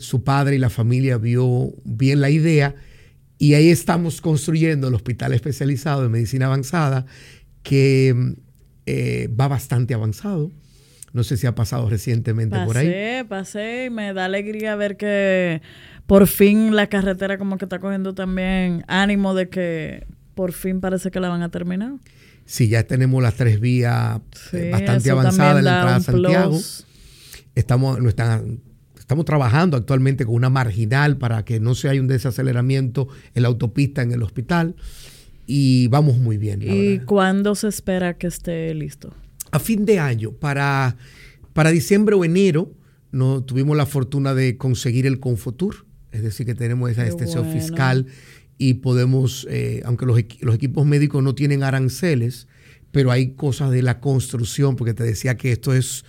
[0.01, 2.75] su padre y la familia vio bien la idea
[3.39, 7.07] Y ahí estamos construyendo el hospital especializado de medicina avanzada
[7.63, 8.35] que
[8.85, 10.51] eh, va bastante avanzado.
[11.19, 12.87] No sé si ha pasado recientemente por ahí.
[12.87, 15.63] Pasé, pasé y me da alegría ver que
[16.07, 21.11] por fin la carretera como que está cogiendo también ánimo de que por fin parece
[21.11, 21.95] que la van a terminar.
[22.45, 24.21] Sí, ya tenemos las tres vías
[24.53, 26.61] eh, bastante avanzadas en la entrada a Santiago.
[27.57, 28.61] Estamos, no están,
[28.97, 33.49] estamos trabajando actualmente con una marginal para que no se haya un desaceleramiento en la
[33.49, 34.77] autopista en el hospital
[35.47, 36.61] y vamos muy bien.
[36.63, 39.13] ¿Y cuándo se espera que esté listo?
[39.51, 40.97] A fin de año, para,
[41.53, 42.75] para diciembre o enero,
[43.11, 48.07] no tuvimos la fortuna de conseguir el Confotur, es decir, que tenemos esa extensión fiscal
[48.59, 52.49] y podemos, eh, aunque los, los, equipos médicos no tienen aranceles,
[52.91, 56.05] pero hay cosas de la construcción, porque te decía que esto es,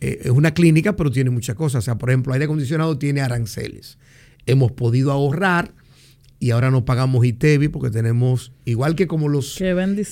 [0.00, 1.78] eh, es una clínica, pero tiene muchas cosas.
[1.78, 3.98] O sea, por ejemplo, aire acondicionado tiene aranceles.
[4.46, 5.74] Hemos podido ahorrar
[6.44, 9.58] y ahora no pagamos ITEVI porque tenemos, igual que como los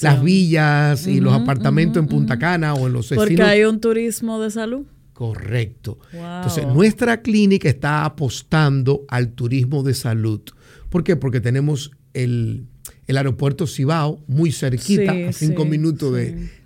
[0.00, 4.40] las villas y los apartamentos en Punta Cana o en los Porque hay un turismo
[4.40, 4.86] de salud.
[5.12, 5.98] Correcto.
[6.10, 10.40] Entonces, nuestra clínica está apostando al turismo de salud.
[10.88, 11.16] ¿Por qué?
[11.16, 12.64] Porque tenemos el,
[13.08, 16.18] aeropuerto Cibao muy cerquita, a cinco minutos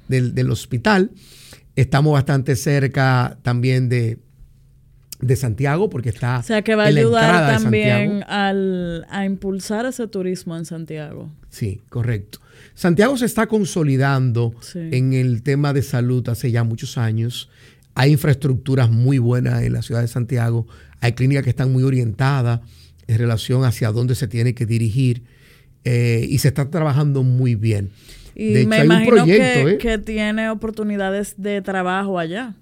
[0.06, 1.10] del, hospital.
[1.74, 4.20] Estamos bastante cerca también de,
[5.20, 6.38] de Santiago, porque está.
[6.38, 11.30] O sea, que va a ayudar también al, a impulsar ese turismo en Santiago.
[11.48, 12.40] Sí, correcto.
[12.74, 17.48] Santiago se está consolidando en el tema de salud hace ya muchos años.
[17.94, 20.66] Hay infraestructuras muy buenas en la ciudad de Santiago.
[21.00, 22.60] Hay clínicas que están muy orientadas
[23.06, 25.22] en relación hacia dónde se tiene que dirigir.
[25.84, 27.90] Eh, y se está trabajando muy bien.
[28.34, 29.78] Y me imagino que, ¿eh?
[29.78, 32.54] que tiene oportunidades de trabajo allá.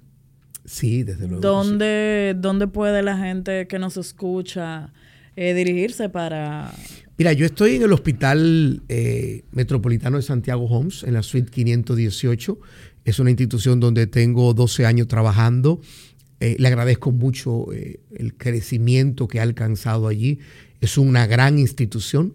[0.65, 1.41] Sí, desde luego.
[1.41, 4.93] ¿Dónde, ¿dónde puede la gente que nos escucha
[5.37, 6.73] eh, dirigirse para...?
[7.17, 12.59] Mira, yo estoy en el Hospital eh, Metropolitano de Santiago Homes, en la suite 518.
[13.05, 15.81] Es una institución donde tengo 12 años trabajando.
[16.41, 20.41] Eh, le agradezco mucho el crecimiento que ha alcanzado allí.
[20.81, 22.35] Es una gran institución.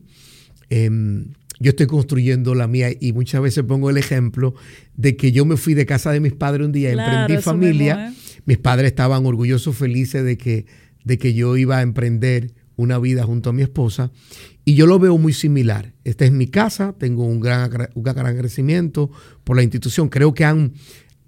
[0.69, 4.55] Em, yo estoy construyendo la mía y muchas veces pongo el ejemplo
[4.95, 8.13] de que yo me fui de casa de mis padres un día, emprendí familia,
[8.45, 10.65] mis padres estaban orgullosos, felices de que,
[11.04, 14.12] de que yo iba a emprender una vida junto a mi esposa
[14.63, 15.93] y yo lo veo muy similar.
[16.04, 19.12] Esta es mi casa, tengo un gran, un gran agradecimiento
[19.43, 20.73] por la institución, creo que han,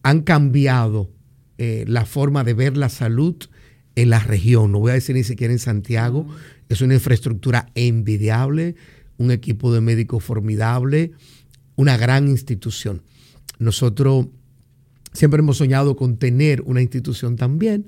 [0.04, 1.12] han cambiado
[1.58, 3.36] eh, la forma de ver la salud
[3.96, 6.26] en la región, no voy a decir ni siquiera en Santiago,
[6.70, 8.76] es una infraestructura envidiable
[9.22, 11.12] un equipo de médicos formidable,
[11.76, 13.04] una gran institución.
[13.60, 14.28] Nosotros
[15.14, 17.88] siempre hemos soñado con tener una institución también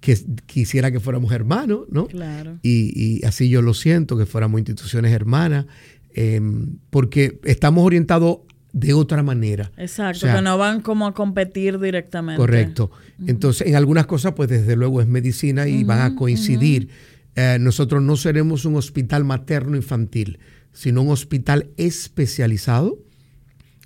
[0.00, 2.06] que quisiera que fuéramos hermanos, ¿no?
[2.06, 2.58] Claro.
[2.62, 5.66] Y, así yo lo siento, que fuéramos instituciones hermanas,
[6.12, 8.38] em, porque estamos orientados
[8.72, 9.70] de otra manera.
[9.76, 12.38] Exacto, que no van como a competir directamente.
[12.38, 12.90] Correcto.
[13.26, 16.88] Entonces, en algunas cosas, pues desde luego es medicina y van a coincidir.
[17.36, 20.38] Eh, nosotros no seremos un hospital materno infantil
[20.72, 22.98] sino un hospital especializado.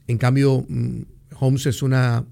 [0.07, 1.03] En cambio, mm,
[1.39, 2.25] Homs es una,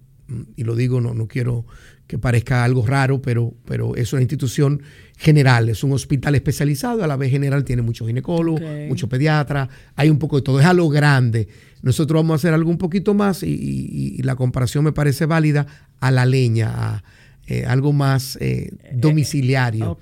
[0.56, 1.66] y lo digo, no, no quiero
[2.06, 4.82] que parezca algo raro, pero, pero es una institución
[5.16, 10.10] general, es un hospital especializado, a la vez general tiene muchos ginecólogos, muchos pediatras, hay
[10.10, 11.48] un poco de todo, es a lo grande.
[11.82, 15.66] Nosotros vamos a hacer algo un poquito más y, la comparación me parece válida
[16.00, 17.04] a la leña, a
[17.46, 19.98] eh, algo más eh, domiciliario,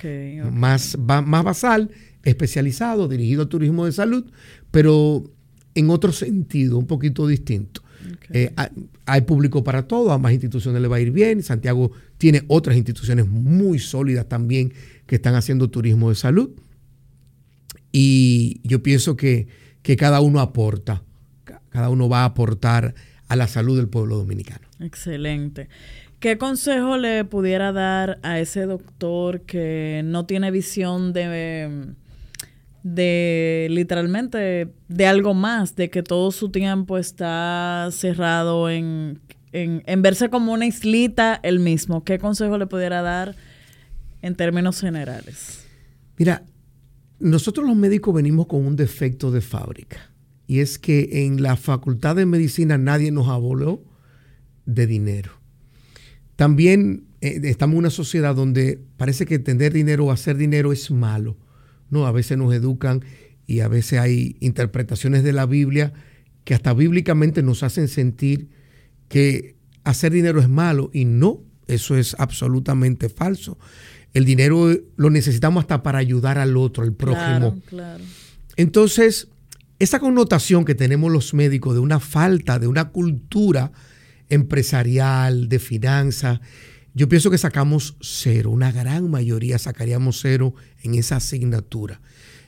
[0.53, 1.91] Más, más basal
[2.23, 4.31] especializado, dirigido al turismo de salud,
[4.71, 5.25] pero
[5.75, 7.83] en otro sentido, un poquito distinto.
[8.33, 8.53] Eh,
[9.07, 11.43] hay, público para todo, a más instituciones le va a ir bien.
[11.43, 14.73] Santiago tiene otras instituciones muy sólidas también
[15.07, 16.51] que están haciendo turismo de salud.
[17.93, 19.49] Y yo pienso que,
[19.83, 21.03] que cada uno aporta,
[21.69, 22.95] cada uno va a aportar
[23.29, 24.67] a la salud del pueblo dominicano.
[24.81, 25.69] Excelente.
[26.21, 31.95] ¿Qué consejo le pudiera dar a ese doctor que no tiene visión de
[32.83, 39.21] de literalmente de algo más, de que todo su tiempo está cerrado en,
[39.53, 42.05] en, verse como una islita el mismo.
[42.05, 43.37] ¿Qué consejo le pudiera dar
[44.21, 45.65] en términos generales?
[46.17, 46.45] Mira,
[47.21, 50.11] nosotros los médicos venimos con un defecto de fábrica
[50.47, 53.83] y es que en la facultad de medicina nadie nos aboló
[54.67, 55.33] de dinero.
[56.37, 60.91] También eh, estamos en una sociedad donde parece que tener dinero o hacer dinero es
[60.91, 61.37] malo.
[61.93, 63.05] No, a veces nos educan
[63.47, 65.93] y a veces hay interpretaciones de la Biblia
[66.45, 68.49] que hasta bíblicamente nos hacen sentir
[69.09, 73.59] que hacer dinero es malo y no, eso es absolutamente falso.
[74.15, 77.61] El dinero lo necesitamos hasta para ayudar al otro, al prójimo.
[77.67, 78.03] Claro,
[78.57, 79.29] Entonces,
[79.79, 83.71] esa connotación que tenemos los médicos de una falta, de una cultura
[84.31, 86.41] empresarial, de finanzas,
[86.95, 92.01] yo pienso que sacamos cero, una gran mayoría sacaríamos cero en esa asignatura.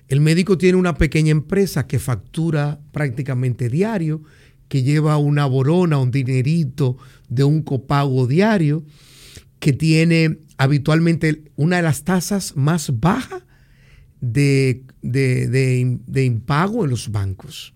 [0.08, 4.22] El médico tiene una pequeña empresa que factura prácticamente diario,
[4.68, 8.84] que lleva una borona, un dinerito de un copago diario,
[9.60, 13.42] que tiene habitualmente una de las tasas más bajas
[14.20, 17.73] de, de, impago en los bancos.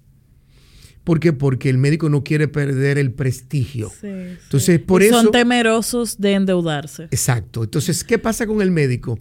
[1.09, 1.33] ¿Por qué?
[1.33, 3.91] Porque el médico no quiere perder el prestigio.
[4.03, 5.23] Entonces, por eso.
[5.23, 7.05] Son temerosos de endeudarse.
[7.05, 7.65] Exacto.
[7.65, 9.19] Entonces, ¿qué pasa con el médico?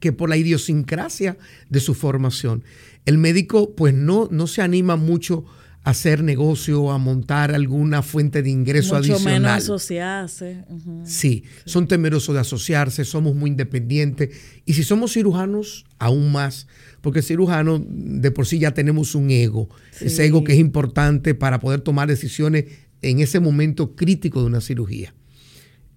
[0.00, 1.36] Que por la idiosincrasia
[1.68, 2.64] de su formación,
[3.04, 5.44] el médico, pues no, no se anima mucho
[5.84, 9.42] hacer negocio, a montar alguna fuente de ingreso Mucho adicional.
[9.42, 10.64] menos asociarse.
[11.04, 14.30] sí, son temerosos de asociarse, somos muy independientes.
[14.64, 16.66] Y si somos cirujanos, aún más,
[17.02, 19.68] porque cirujanos de por sí ya tenemos un ego,
[20.00, 22.64] ese ego que es importante para poder tomar decisiones
[23.02, 25.14] en ese momento crítico de una cirugía.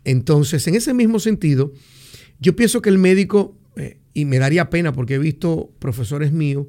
[0.03, 1.71] Entonces, en ese mismo sentido,
[2.41, 6.67] yo pienso que el médico, eh, y me daría pena porque he visto profesores míos,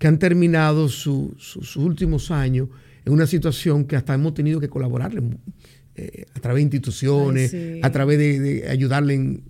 [0.00, 2.68] que han terminado sus últimos años
[3.04, 5.22] en una situación que hasta hemos tenido que colaborarle
[5.94, 9.42] eh, a través de instituciones, a través de, ayudarle en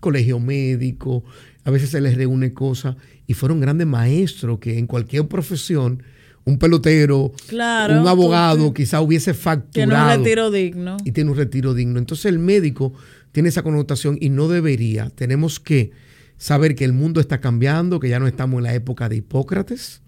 [0.00, 1.22] colegio médico,
[1.62, 2.96] a veces se les reúne cosas,
[3.28, 6.02] y fueron grandes maestros que en cualquier profesión,
[6.44, 9.70] un pelotero, un abogado, quizá hubiese facturado.
[9.70, 10.96] Tiene un retiro digno.
[11.04, 12.00] Y tiene un retiro digno.
[12.00, 12.92] Entonces el médico
[13.30, 15.10] tiene esa connotación y no debería.
[15.10, 15.92] Tenemos que
[16.40, 20.00] saber que el mundo está cambiando, que ya no estamos en la época de Hipócrates,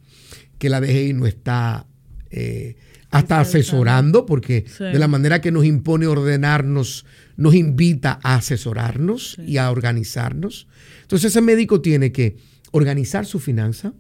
[0.59, 1.87] que la DGI no está
[2.31, 2.77] eh,
[3.11, 7.05] hasta asesorando, porque de la manera que nos impone ordenarnos,
[7.37, 10.69] nos invita a asesorarnos y a organizarnos.
[11.03, 12.39] Entonces ese médico tiene que
[12.71, 13.93] organizar su finanza,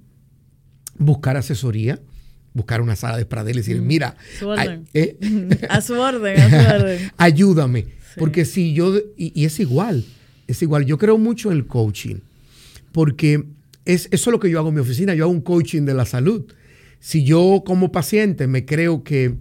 [0.97, 2.01] buscar asesoría,
[2.55, 4.17] buscar una sala de pradel y decir, mira,
[4.95, 5.19] eh,
[5.69, 7.13] a su orden, a su orden.
[7.19, 7.89] ayúdame.
[8.17, 10.05] Porque si yo, y es igual,
[10.53, 10.87] es igual.
[10.87, 12.17] Yo creo mucho en el coaching,
[12.93, 13.45] porque
[13.85, 15.15] es, eso es lo que yo hago en mi oficina.
[15.15, 16.45] Yo hago un coaching de la salud.
[17.01, 19.37] Si yo como paciente me creo que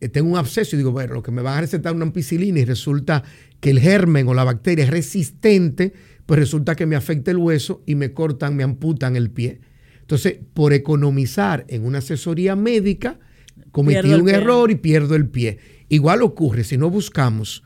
[0.00, 2.58] eh, tengo un absceso y digo, bueno, lo que me van a recetar una ampicilina
[2.60, 3.22] y resulta
[3.60, 5.92] que el germen o la bacteria es resistente,
[6.26, 9.60] pues resulta que me afecta el hueso y me cortan, me amputan el pie.
[10.00, 13.18] Entonces, por economizar en una asesoría médica,
[13.70, 15.58] cometí un error y pierdo el pie.
[15.88, 17.62] Igual ocurre si no buscamos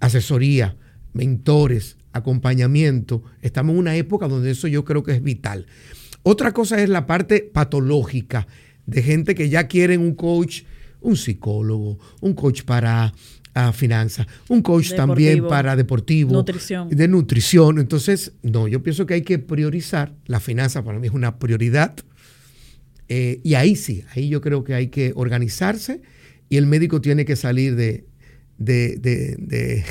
[0.00, 0.76] asesoría,
[1.12, 3.22] mentores, acompañamiento.
[3.40, 5.66] Estamos en una época donde eso yo creo que es vital.
[6.22, 8.46] Otra cosa es la parte patológica
[8.86, 10.62] de gente que ya quieren un coach,
[11.00, 13.12] un psicólogo, un coach para
[13.54, 16.88] ah, finanzas, un coach también para deportivo, nutrición.
[16.88, 17.78] de nutrición.
[17.78, 20.14] Entonces, no, yo pienso que hay que priorizar.
[20.26, 21.96] La finanza para mí es una prioridad.
[23.08, 26.00] Eh, y ahí sí, ahí yo creo que hay que organizarse
[26.48, 28.06] y el médico tiene que salir de,
[28.58, 29.84] de,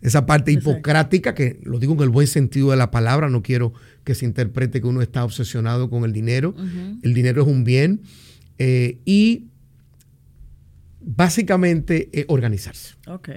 [0.00, 3.72] esa parte hipocrática, que lo digo en el buen sentido de la palabra, no quiero
[4.04, 6.54] que se interprete que uno está obsesionado con el dinero.
[7.02, 8.02] El dinero es un bien.
[8.58, 9.46] Eh, y
[11.00, 12.94] básicamente eh, organizarse.
[13.06, 13.28] Ok.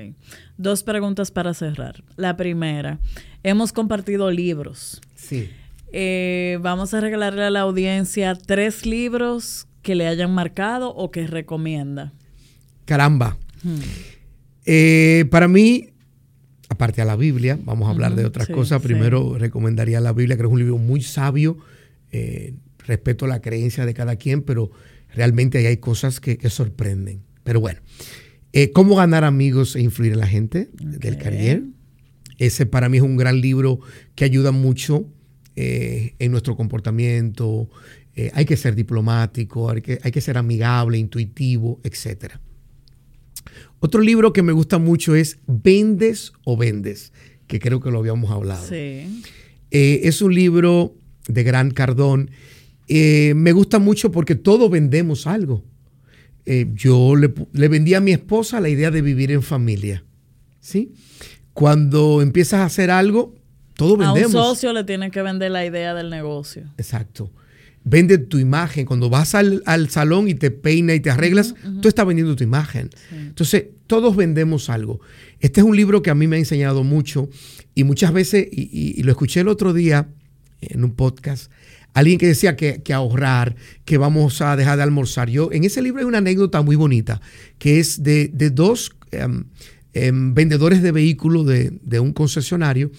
[0.58, 2.04] Dos preguntas para cerrar.
[2.16, 3.00] La primera,
[3.44, 5.02] hemos compartido libros.
[5.16, 5.50] Sí.
[5.94, 11.28] Eh, vamos a regalarle a la audiencia tres libros que le hayan marcado o que
[11.28, 12.14] recomienda.
[12.86, 13.38] Caramba.
[14.66, 15.91] Eh, para mí,
[16.72, 18.82] aparte a la Biblia, vamos a hablar de otras cosas.
[18.82, 21.58] Primero recomendaría la Biblia, que es un libro muy sabio.
[22.14, 22.54] Eh,
[22.88, 24.72] respeto la creencia de cada quien, pero
[25.14, 27.24] realmente ahí hay cosas que, sorprenden.
[27.44, 27.82] Pero bueno,
[28.54, 30.70] eh, ¿Cómo ganar amigos e influir en la gente?
[30.74, 31.64] Del Carrier.
[32.38, 33.82] Ese para mí es un gran libro
[34.16, 35.06] que ayuda mucho
[35.58, 37.70] en nuestro comportamiento.
[38.34, 42.40] hay que ser diplomático, hay que, hay que ser amigable, intuitivo, etcétera.
[43.82, 47.12] Otro libro que me gusta mucho es Vendes o Vendes,
[47.48, 48.64] que creo que lo habíamos hablado.
[48.64, 49.24] Sí.
[49.72, 50.94] Eh, es un libro
[51.28, 52.30] de Gran Cardón.
[52.88, 55.64] Eh, me gusta mucho porque todos vendemos algo.
[56.46, 60.04] Eh, yo le, le, vendí a mi esposa la idea de vivir en familia.
[60.60, 60.94] ¿sí?
[61.54, 63.34] Cuando empiezas a hacer algo,
[63.76, 64.36] todos vendemos.
[64.36, 66.72] A un socio le tienes que vender la idea del negocio.
[66.78, 67.32] Exacto
[67.84, 68.86] vende tu imagen.
[68.86, 72.90] Cuando vas al, salón y te peinas y te arreglas, tú estás vendiendo tu imagen.
[73.12, 75.02] Entonces, todos vendemos algo.
[75.40, 77.30] Este es un libro que a mí me ha enseñado mucho
[77.76, 80.08] y muchas veces, y, lo escuché el otro día
[80.62, 81.52] en un podcast,
[81.94, 85.30] alguien que decía que, ahorrar, que vamos a dejar de almorzar.
[85.30, 87.22] Yo, en ese libro hay una anécdota muy bonita,
[87.58, 89.46] que es de, dos em,
[89.94, 92.92] em, vendedores de vehículos de, un concesionario,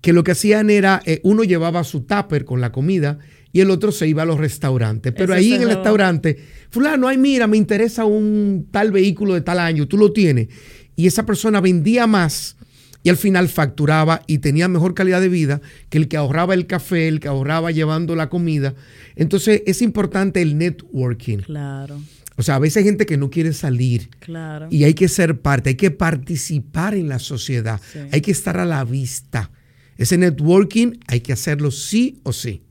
[0.00, 3.18] que lo que hacían era, eh, uno llevaba su tupper con la comida,
[3.56, 5.14] y el otro se iba a los restaurantes.
[5.16, 6.36] Pero ahí en el restaurante,
[6.68, 10.48] fulano, ay, mira, me interesa un tal vehículo de tal año, tú lo tienes.
[10.94, 12.58] Y esa persona vendía más
[13.02, 16.66] y al final facturaba y tenía mejor calidad de vida que el que ahorraba el
[16.66, 18.74] café, el que ahorraba llevando la comida.
[19.14, 21.38] Entonces es importante el networking.
[21.38, 21.98] Claro.
[22.36, 24.10] O sea, a veces hay gente que no quiere salir.
[24.18, 24.68] Claro.
[24.70, 27.80] Y hay que ser parte, hay que participar en la sociedad,
[28.12, 29.50] hay que estar a la vista.
[29.96, 32.65] Ese networking hay que hacerlo sí o sí.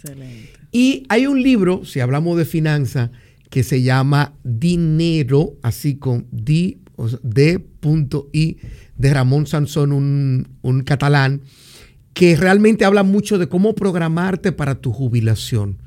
[0.00, 0.52] Excelente.
[0.70, 3.10] Y hay un libro, si hablamos de finanzas,
[3.50, 6.78] que se llama Dinero, así con D,
[7.22, 8.58] D.I
[8.96, 11.42] de Ramón Sansón, un, catalán,
[12.12, 15.78] que realmente habla mucho de cómo programarte para tu jubilación.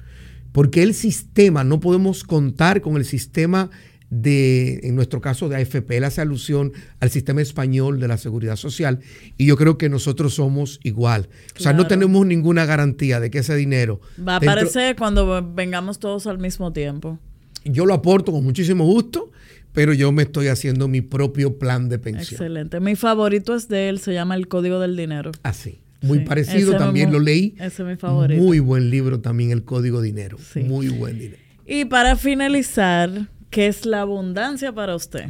[0.51, 3.69] Porque el sistema, no podemos contar con el sistema
[4.11, 8.57] de, en nuestro caso de AFP, él hace alusión al sistema español de la seguridad
[8.57, 8.99] social
[9.37, 11.29] y yo creo que nosotros somos igual.
[11.57, 13.99] O sea, no tenemos ninguna garantía de que ese dinero...
[14.19, 17.17] Va a aparecer cuando vengamos todos al mismo tiempo.
[17.63, 19.31] Yo lo aporto con muchísimo gusto
[19.73, 22.41] pero yo me estoy haciendo mi propio plan de pensión.
[22.41, 22.79] Excelente.
[22.81, 25.31] Mi favorito es de él, se llama El Código del Dinero.
[25.43, 25.79] Así.
[26.01, 27.53] Ah, muy parecido, también lo leí.
[27.57, 28.41] Ese es mi favorito.
[28.41, 30.37] Muy buen libro también, El Código Dinero.
[30.55, 31.41] Muy buen dinero.
[31.65, 35.25] Y para finalizar, ¿qué es la abundancia para usted?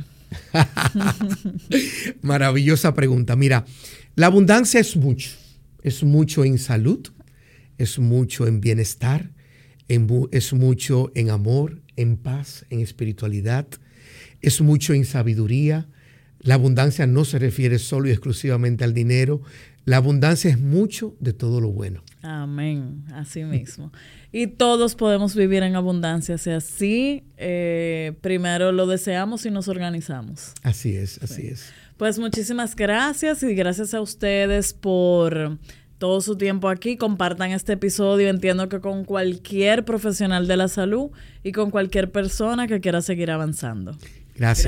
[2.21, 3.35] Maravillosa pregunta.
[3.35, 3.65] Mira,
[4.15, 5.31] la abundancia es mucho.
[5.83, 7.09] Es mucho en salud,
[7.77, 9.31] es mucho en bienestar,
[9.87, 13.67] es mucho en amor, en paz, en espiritualidad,
[14.41, 15.89] es mucho en sabiduría.
[16.39, 19.41] La abundancia no se refiere solo y exclusivamente al dinero.
[19.85, 22.03] La abundancia es mucho de todo lo bueno.
[22.23, 23.91] Amén, así mismo.
[24.31, 30.53] Y todos podemos vivir en abundancia, si así eh, primero lo deseamos y nos organizamos.
[30.63, 31.71] Así es, así es.
[31.97, 35.57] Pues muchísimas gracias y gracias a ustedes por
[36.01, 36.97] todo su tiempo aquí.
[36.97, 38.29] Compartan este episodio.
[38.29, 41.11] Entiendo que con cualquier profesional de la salud
[41.43, 43.95] y con cualquier persona que quiera seguir avanzando.
[44.35, 44.59] Gracias.